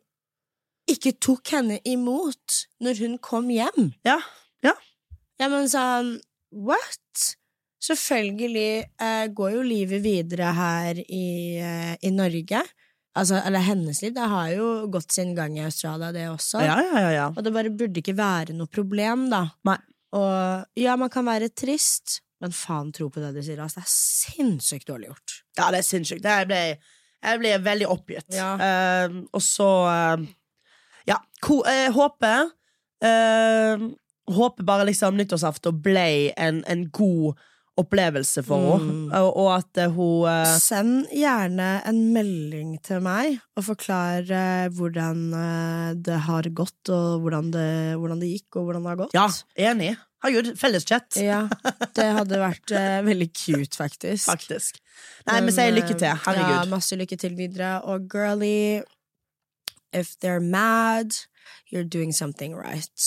[0.91, 3.93] ikke tok henne imot når hun kom hjem.
[4.07, 4.19] Ja.
[4.65, 4.73] Ja,
[5.39, 6.15] Ja, men sånn
[6.57, 7.37] What?
[7.83, 11.27] Selvfølgelig eh, går jo livet videre her i,
[11.61, 12.63] eh, i Norge.
[13.17, 14.15] Altså, eller hennes liv.
[14.17, 16.61] Det har jo gått sin gang i Australia, det også.
[16.65, 17.27] Ja, ja, ja, ja.
[17.33, 19.45] Og det bare burde ikke være noe problem, da.
[19.69, 19.77] Nei.
[20.17, 23.61] Og ja, man kan være trist, men faen tro på det du sier.
[23.65, 25.37] Altså, det er sinnssykt dårlig gjort.
[25.59, 26.23] Ja, det er sinnssykt.
[26.25, 26.63] Det- ble,
[27.27, 28.29] jeg ble veldig oppgitt.
[28.37, 28.53] Ja.
[28.61, 30.27] Uh, og så uh,
[31.07, 32.49] Ja, ko, uh, håper
[33.05, 33.85] eh,
[34.37, 37.37] Håper bare liksom nyttårsaften ble en, en god
[37.79, 39.11] opplevelse for henne, Mm.
[39.21, 40.25] og, og at hun
[40.65, 44.25] Send gjerne en melding til meg og forklar
[44.73, 45.21] hvordan
[46.01, 47.69] det har gått, og hvordan det,
[48.01, 49.15] hvordan det gikk, og hvordan det har gått.
[49.19, 49.27] Ja,
[49.69, 49.93] enig.
[50.25, 51.43] Herregud, felles-chat, Ja,
[52.01, 52.73] det hadde vært
[53.13, 54.25] veldig cute, faktisk.
[54.33, 54.81] faktisk.
[55.27, 56.13] Nei, men sier lykke til.
[56.27, 56.55] Herregud.
[56.57, 57.81] Ja, masse lykke til videre.
[57.85, 58.83] Og girly,
[59.93, 61.13] if they're mad,
[61.73, 63.07] you're doing something right.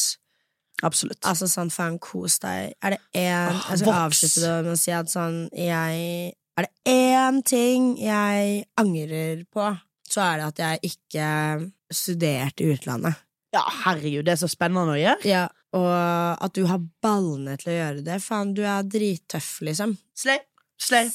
[0.83, 1.19] Absolutt.
[1.27, 2.73] Altså sånn, faen, kos deg.
[2.83, 4.03] Er det én Åh, Jeg skal voks.
[4.05, 9.69] avslutte det med å si at sånn, jeg Er det én ting jeg angrer på,
[10.09, 13.15] så er det at jeg ikke studerte i utlandet.
[13.55, 15.23] Ja, herregud, det er så spennende å gjøre.
[15.25, 18.17] Ja, og at du har ballene til å gjøre det.
[18.21, 19.95] Faen, du er drittøff, liksom.
[20.19, 20.39] Slay.
[20.79, 21.11] Slay.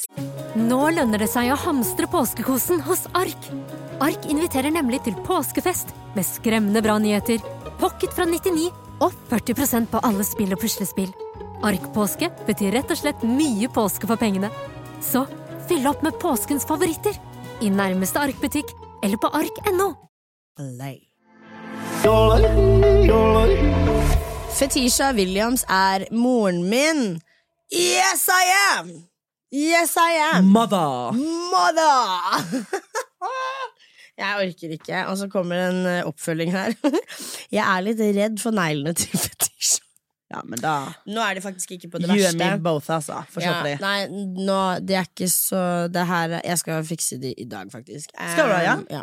[0.55, 3.49] Nå lønner det seg å hamstre påskekosen hos Ark.
[4.05, 7.41] Ark inviterer nemlig til påskefest med skremmende bra nyheter,
[7.81, 8.69] pocket fra 99
[9.03, 11.11] og 40% på alle spill og puslespill.
[11.65, 14.51] Arkpåske betyr rett og slett mye påske for pengene.
[15.03, 15.25] Så
[15.69, 17.17] fyll opp med påskens favoritter
[17.65, 18.69] i nærmeste Ark-butikk
[19.05, 19.89] eller på ark.no.
[24.55, 27.03] Fetisha Williams er moren min.
[27.73, 28.45] Yes, I
[28.77, 29.14] am!
[29.55, 30.49] Yes, I am!
[30.51, 31.15] Mother!
[31.15, 32.65] Mother!
[34.19, 35.01] Jeg orker ikke.
[35.11, 36.75] Og så kommer en eh, oppfølging her.
[37.55, 39.81] Jeg er litt redd for neglene til Fetisha.
[40.33, 40.73] Ja, men da
[41.07, 43.21] Nå er de faktisk ikke på det You and me both, altså.
[43.31, 43.75] Få se Ja, på de.
[43.83, 45.61] nei, nå, det er ikke så
[45.93, 48.09] Det her Jeg skal fikse de i dag, faktisk.
[48.17, 48.75] Skal du det, ja?
[48.81, 49.03] Um, ja.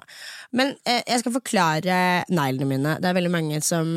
[0.57, 1.99] Men eh, jeg skal forklare
[2.33, 2.97] neglene mine.
[2.99, 3.93] Det er veldig mange som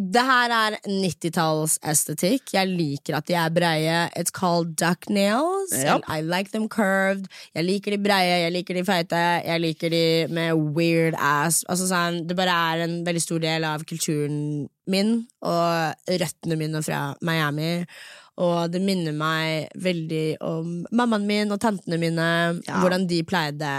[0.00, 2.54] Det her er 90-tallsestetikk.
[2.54, 3.96] Jeg liker at de er breie.
[4.16, 5.74] It's called duck nails.
[5.76, 6.06] Yep.
[6.08, 7.28] I like them curved.
[7.52, 11.60] Jeg liker de breie, jeg liker de feite, jeg liker de med weird ass.
[11.68, 14.40] Altså sånn, Det bare er en veldig stor del av kulturen
[14.90, 15.12] min
[15.44, 17.84] og røttene mine fra Miami.
[18.40, 22.30] Og det minner meg veldig om mammaen min og tantene mine.
[22.64, 22.80] Ja.
[22.80, 23.74] Hvordan de pleide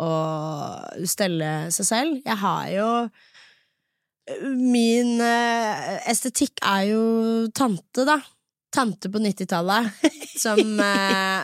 [0.00, 0.12] å
[1.10, 2.20] stelle seg selv.
[2.24, 2.88] Jeg har jo
[4.54, 7.02] Min eh, estetikk er jo
[7.56, 8.18] tante, da.
[8.74, 9.92] Tante på 90-tallet.
[10.38, 11.40] Som, eh,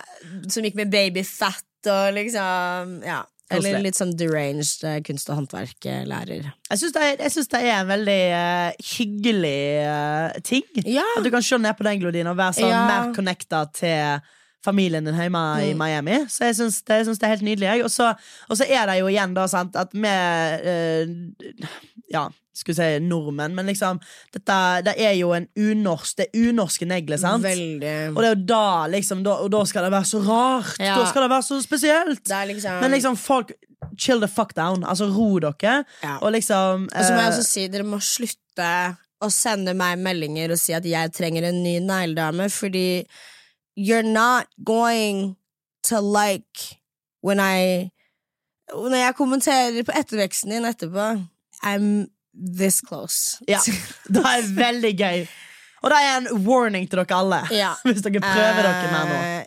[0.47, 3.25] som gikk med babyfat og liksom Ja.
[3.53, 6.47] Eller litt sånn deranged eh, kunst- og håndverklærer.
[6.71, 7.09] Jeg syns det,
[7.53, 10.65] det er en veldig uh, hyggelig uh, ting.
[10.87, 11.05] Ja.
[11.19, 12.87] At du kan se ned på den glodien og være sånn Ja.
[12.89, 14.23] mer connecta til
[14.65, 15.79] familien din hjemme i Mm.
[15.83, 16.19] Miami.
[16.33, 17.85] Så jeg syns det, det er helt nydelig.
[17.85, 18.15] Og så,
[18.49, 21.07] og så er det jo igjen da sant, at vi eh,
[22.13, 23.99] Ja, skulle si nordmenn, men liksom
[24.35, 24.57] dette,
[24.87, 27.43] Det er jo en unorsk Det er unorske negler, sant?
[27.43, 27.95] Veldig.
[28.15, 30.77] Og det er jo da liksom da, Og da skal det være så rart!
[30.79, 30.99] Ja.
[31.01, 32.23] Da skal det være så spesielt!
[32.29, 33.53] Det liksom Men liksom, folk
[34.01, 34.81] Chill the fuck down.
[34.89, 35.85] Altså, ro dere.
[36.03, 36.15] Ja.
[36.23, 38.69] Og liksom Og så må jeg eh, også si, dere må slutte
[39.21, 43.05] å sende meg meldinger og si at jeg trenger en ny negledame, fordi
[43.77, 45.37] you're not going
[45.89, 46.79] to like
[47.23, 47.91] when I
[48.73, 51.09] Når jeg kommenterer på etterveksten din etterpå
[51.65, 52.07] I'm
[52.57, 53.39] this close.
[53.49, 53.59] Ja.
[54.09, 55.27] Det er veldig gøy.
[55.83, 57.43] Og det er en warning til dere alle.
[57.53, 57.75] Ja.
[57.85, 59.19] Hvis dere prøver dere mer nå.
[59.21, 59.45] Eh,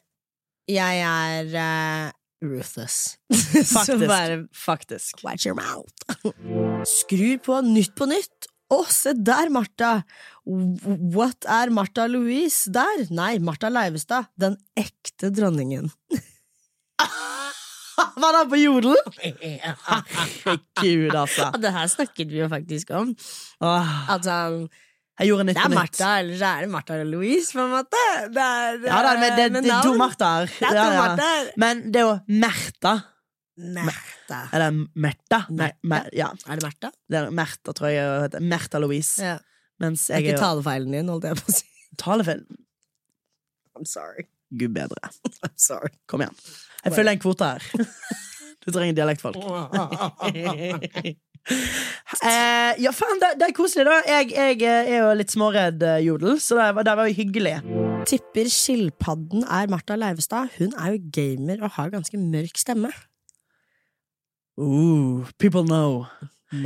[0.67, 2.11] Jeg er uh,
[2.43, 3.17] ruthless.
[3.77, 4.07] Faktisk.
[4.07, 5.23] bare Faktisk.
[5.23, 5.93] Watch your mouth.
[6.99, 8.47] Skru på Nytt på nytt.
[8.67, 10.01] Å, se der, Martha!
[10.47, 13.05] What er Martha Louise der?
[13.15, 14.27] Nei, Martha Leivestad.
[14.39, 15.87] Den ekte dronningen.
[18.17, 18.97] Var det på jodel?
[19.23, 21.47] Herregud, altså.
[21.47, 23.15] Ja, det her snakket vi jo faktisk om.
[23.61, 24.59] Altså At han
[25.17, 25.73] jeg gjorde Nytt Det er.
[25.73, 28.01] Martha, eller så er det Martha Louise, på en måte.
[28.35, 29.93] Det er, Ja, det er, men det, med det er to.
[29.97, 30.51] Marthaer.
[30.61, 31.39] Er Ja, ja.
[31.57, 32.11] Men det er jo
[32.43, 32.93] Merta.
[33.57, 34.39] Märtha.
[34.53, 34.69] Er det?
[35.57, 36.29] Nei, Mer, ja.
[36.47, 36.91] Er det Märtha?
[37.09, 37.97] Det er Märtha, tror jeg.
[37.99, 38.45] jeg heter.
[38.53, 39.23] Merta Louise.
[39.23, 39.37] Ja.
[39.81, 41.65] Mens Det er ikke talefeilen din, holdt jeg på å si.
[42.01, 42.43] talefeil.
[43.77, 44.27] I'm sorry.
[44.57, 45.09] Gud bedre.
[45.45, 45.91] I'm sorry.
[46.09, 46.37] Kom igjen.
[46.85, 47.67] Jeg følger en kvote her.
[48.67, 49.37] Du trenger dialektfolk.
[51.47, 53.97] Eh, ja, faen, det, det er koselig, da.
[54.03, 57.15] Jeg, jeg eh, er jo litt småredd eh, jodel, så det, var- det var jo
[57.15, 57.53] hyggelig.
[58.09, 60.51] Tipper skilpadden er Martha Leivestad.
[60.57, 62.91] Hun er jo gamer og har ganske mørk stemme.
[64.59, 66.05] Ooh, people know.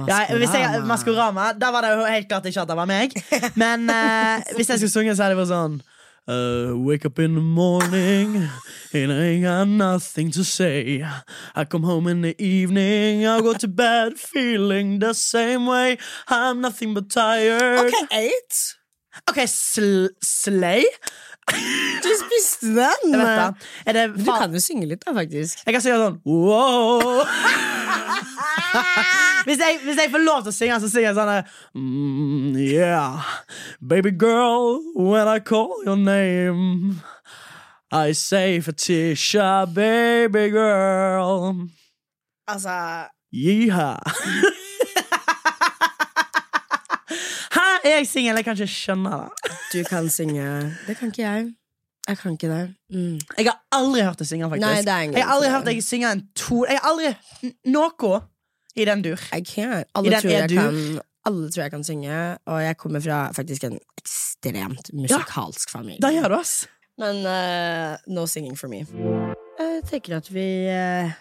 [0.07, 1.51] Ja, hvis jeg, Maskorama.
[1.57, 3.15] Da var det jo helt klart ikke at det var meg.
[3.63, 5.79] Men eh, hvis jeg skulle sunge, så hadde det vært sånn
[6.29, 8.35] uh, Wake up in the morning
[8.93, 11.03] And I ain't got nothing to say
[11.55, 15.97] I come home in the evening I go to bed feeling the same way
[16.29, 18.77] I'm nothing but tired Ok, eight.
[19.27, 20.85] Ok, sl slay
[22.01, 23.13] Du spiste den!
[23.13, 25.61] Jeg vet Er det Du kan jo synge litt, da, faktisk.
[25.65, 27.21] Jeg kan synge sånn wow.
[29.47, 31.33] hvis, jeg, hvis jeg får lov til å synge, så synger jeg sånn
[31.77, 33.31] mm, Yeah,
[33.81, 37.01] baby girl, when I call your name
[37.91, 41.67] I say Fetisha, baby girl
[42.49, 43.95] Altså Yeeha
[47.82, 48.38] Er jeg singel?
[48.38, 49.51] Jeg kan ikke skjønne det.
[49.73, 50.47] Du kan synge.
[50.88, 51.53] Det kan ikke jeg.
[52.07, 52.73] Jeg kan ikke det.
[52.93, 53.19] Mm.
[53.38, 54.67] Jeg har aldri hørt deg synge, faktisk.
[54.67, 57.51] Nei, det er ingen jeg har aldri hørt deg synge en to Jeg har aldri
[57.73, 58.19] noe
[58.75, 59.23] i den dur.
[59.36, 59.89] I can't.
[59.97, 60.55] I den tror, jeg er du.
[60.55, 65.99] kan, alle tror jeg kan synge, og jeg kommer fra faktisk en ekstremt musikalsk familie.
[66.01, 66.55] Det gjør du, ass.
[67.01, 68.86] Men uh, no singing for me.
[69.59, 71.11] Jeg tenker at vi uh,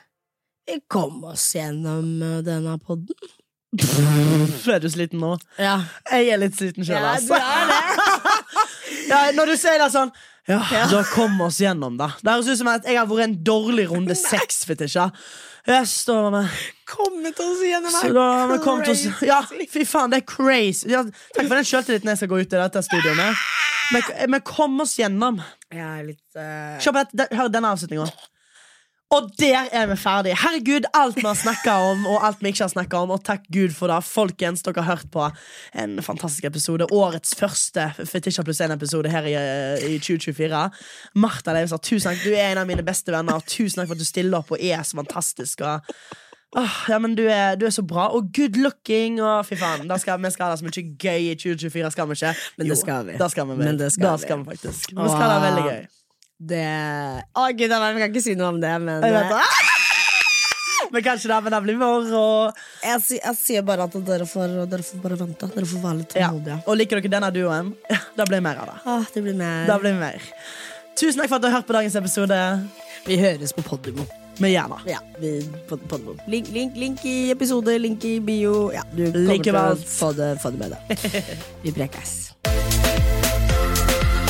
[0.69, 3.17] Vi kom oss gjennom eh, denne podden.
[3.71, 5.37] Er du sliten nå?
[5.61, 5.77] Ja,
[6.11, 7.39] Jeg er litt sliten sjøl, ja det.
[9.11, 10.11] Ja, når du sier det sånn
[10.51, 10.59] Ja,
[10.91, 12.11] da kom oss gjennom, da.
[12.19, 14.65] Det høres ut som at jeg har vært en dårlig runde seks.
[14.67, 15.11] Fetisha.
[15.69, 16.43] Yes, da var vi
[16.91, 18.15] Kommet oss gjennom her.
[18.17, 19.39] da oss Ja,
[19.71, 20.91] fy faen, det er crazy.
[20.91, 21.05] Ja,
[21.37, 23.47] takk for den sjøltilliten jeg skal gå ut i dette studioet med.
[24.27, 25.39] Men, kom oss gjennom.
[25.71, 26.79] Jeg er litt uh...
[26.83, 28.09] Kjøp, hør denne avslutninga.
[29.11, 30.37] Og der er vi ferdige.
[30.39, 33.11] Herregud, alt vi har snakka om, og alt vi ikke har snakka om.
[33.11, 34.05] Og takk Gud for det.
[34.07, 35.25] Folkens, dere har hørt på
[35.75, 36.87] en fantastisk episode.
[36.95, 39.35] Årets første Fetisha pluss én-episode her i,
[39.89, 40.63] i 2024.
[41.19, 42.23] Martha Leivestad, tusen takk.
[42.23, 43.43] Du er en av mine beste venner.
[43.51, 45.67] Tusen takk for at du stiller opp og er så fantastisk.
[45.67, 45.93] Og,
[46.61, 48.09] Åh, ja, men du er, du er så bra.
[48.15, 49.19] Og good looking.
[49.19, 52.23] Og fy faen, skal, vi skal ha det så mye gøy i 2024, skal vi
[52.23, 52.37] ikke?
[52.63, 53.19] Men det skal vi.
[53.19, 53.59] Da skal vi.
[53.59, 54.29] Men det skal da vi.
[54.29, 54.93] skal vi faktisk.
[54.95, 55.89] Vi skal ha det veldig gøy.
[56.41, 56.65] Det
[57.37, 59.41] Å, gud, jeg kan ikke si noe om det, men eh, det.
[60.91, 62.51] Men kanskje det, men det blir moro.
[62.83, 65.47] jeg, jeg sier bare at dere får, dere får bare vente.
[65.55, 66.31] Dere får være litt Ja.
[66.65, 67.69] Og liker dere denne duoen?
[68.17, 68.79] Det blir mer av det.
[68.91, 69.69] Ah, det blir mer.
[69.71, 70.19] Da blir mer.
[70.99, 72.41] Tusen takk for at du har hørt på dagens episode.
[73.07, 74.09] Vi høres på Podimo.
[74.41, 74.81] Med gjerne.
[74.89, 75.37] Ja, vi,
[75.69, 76.17] pod, Podimo.
[76.27, 78.73] Link, link, link i episode, link i bio.
[78.75, 79.65] Ja, du kommer Link til å
[79.95, 81.07] få det, få det med deg.
[81.69, 82.19] Vi prekes.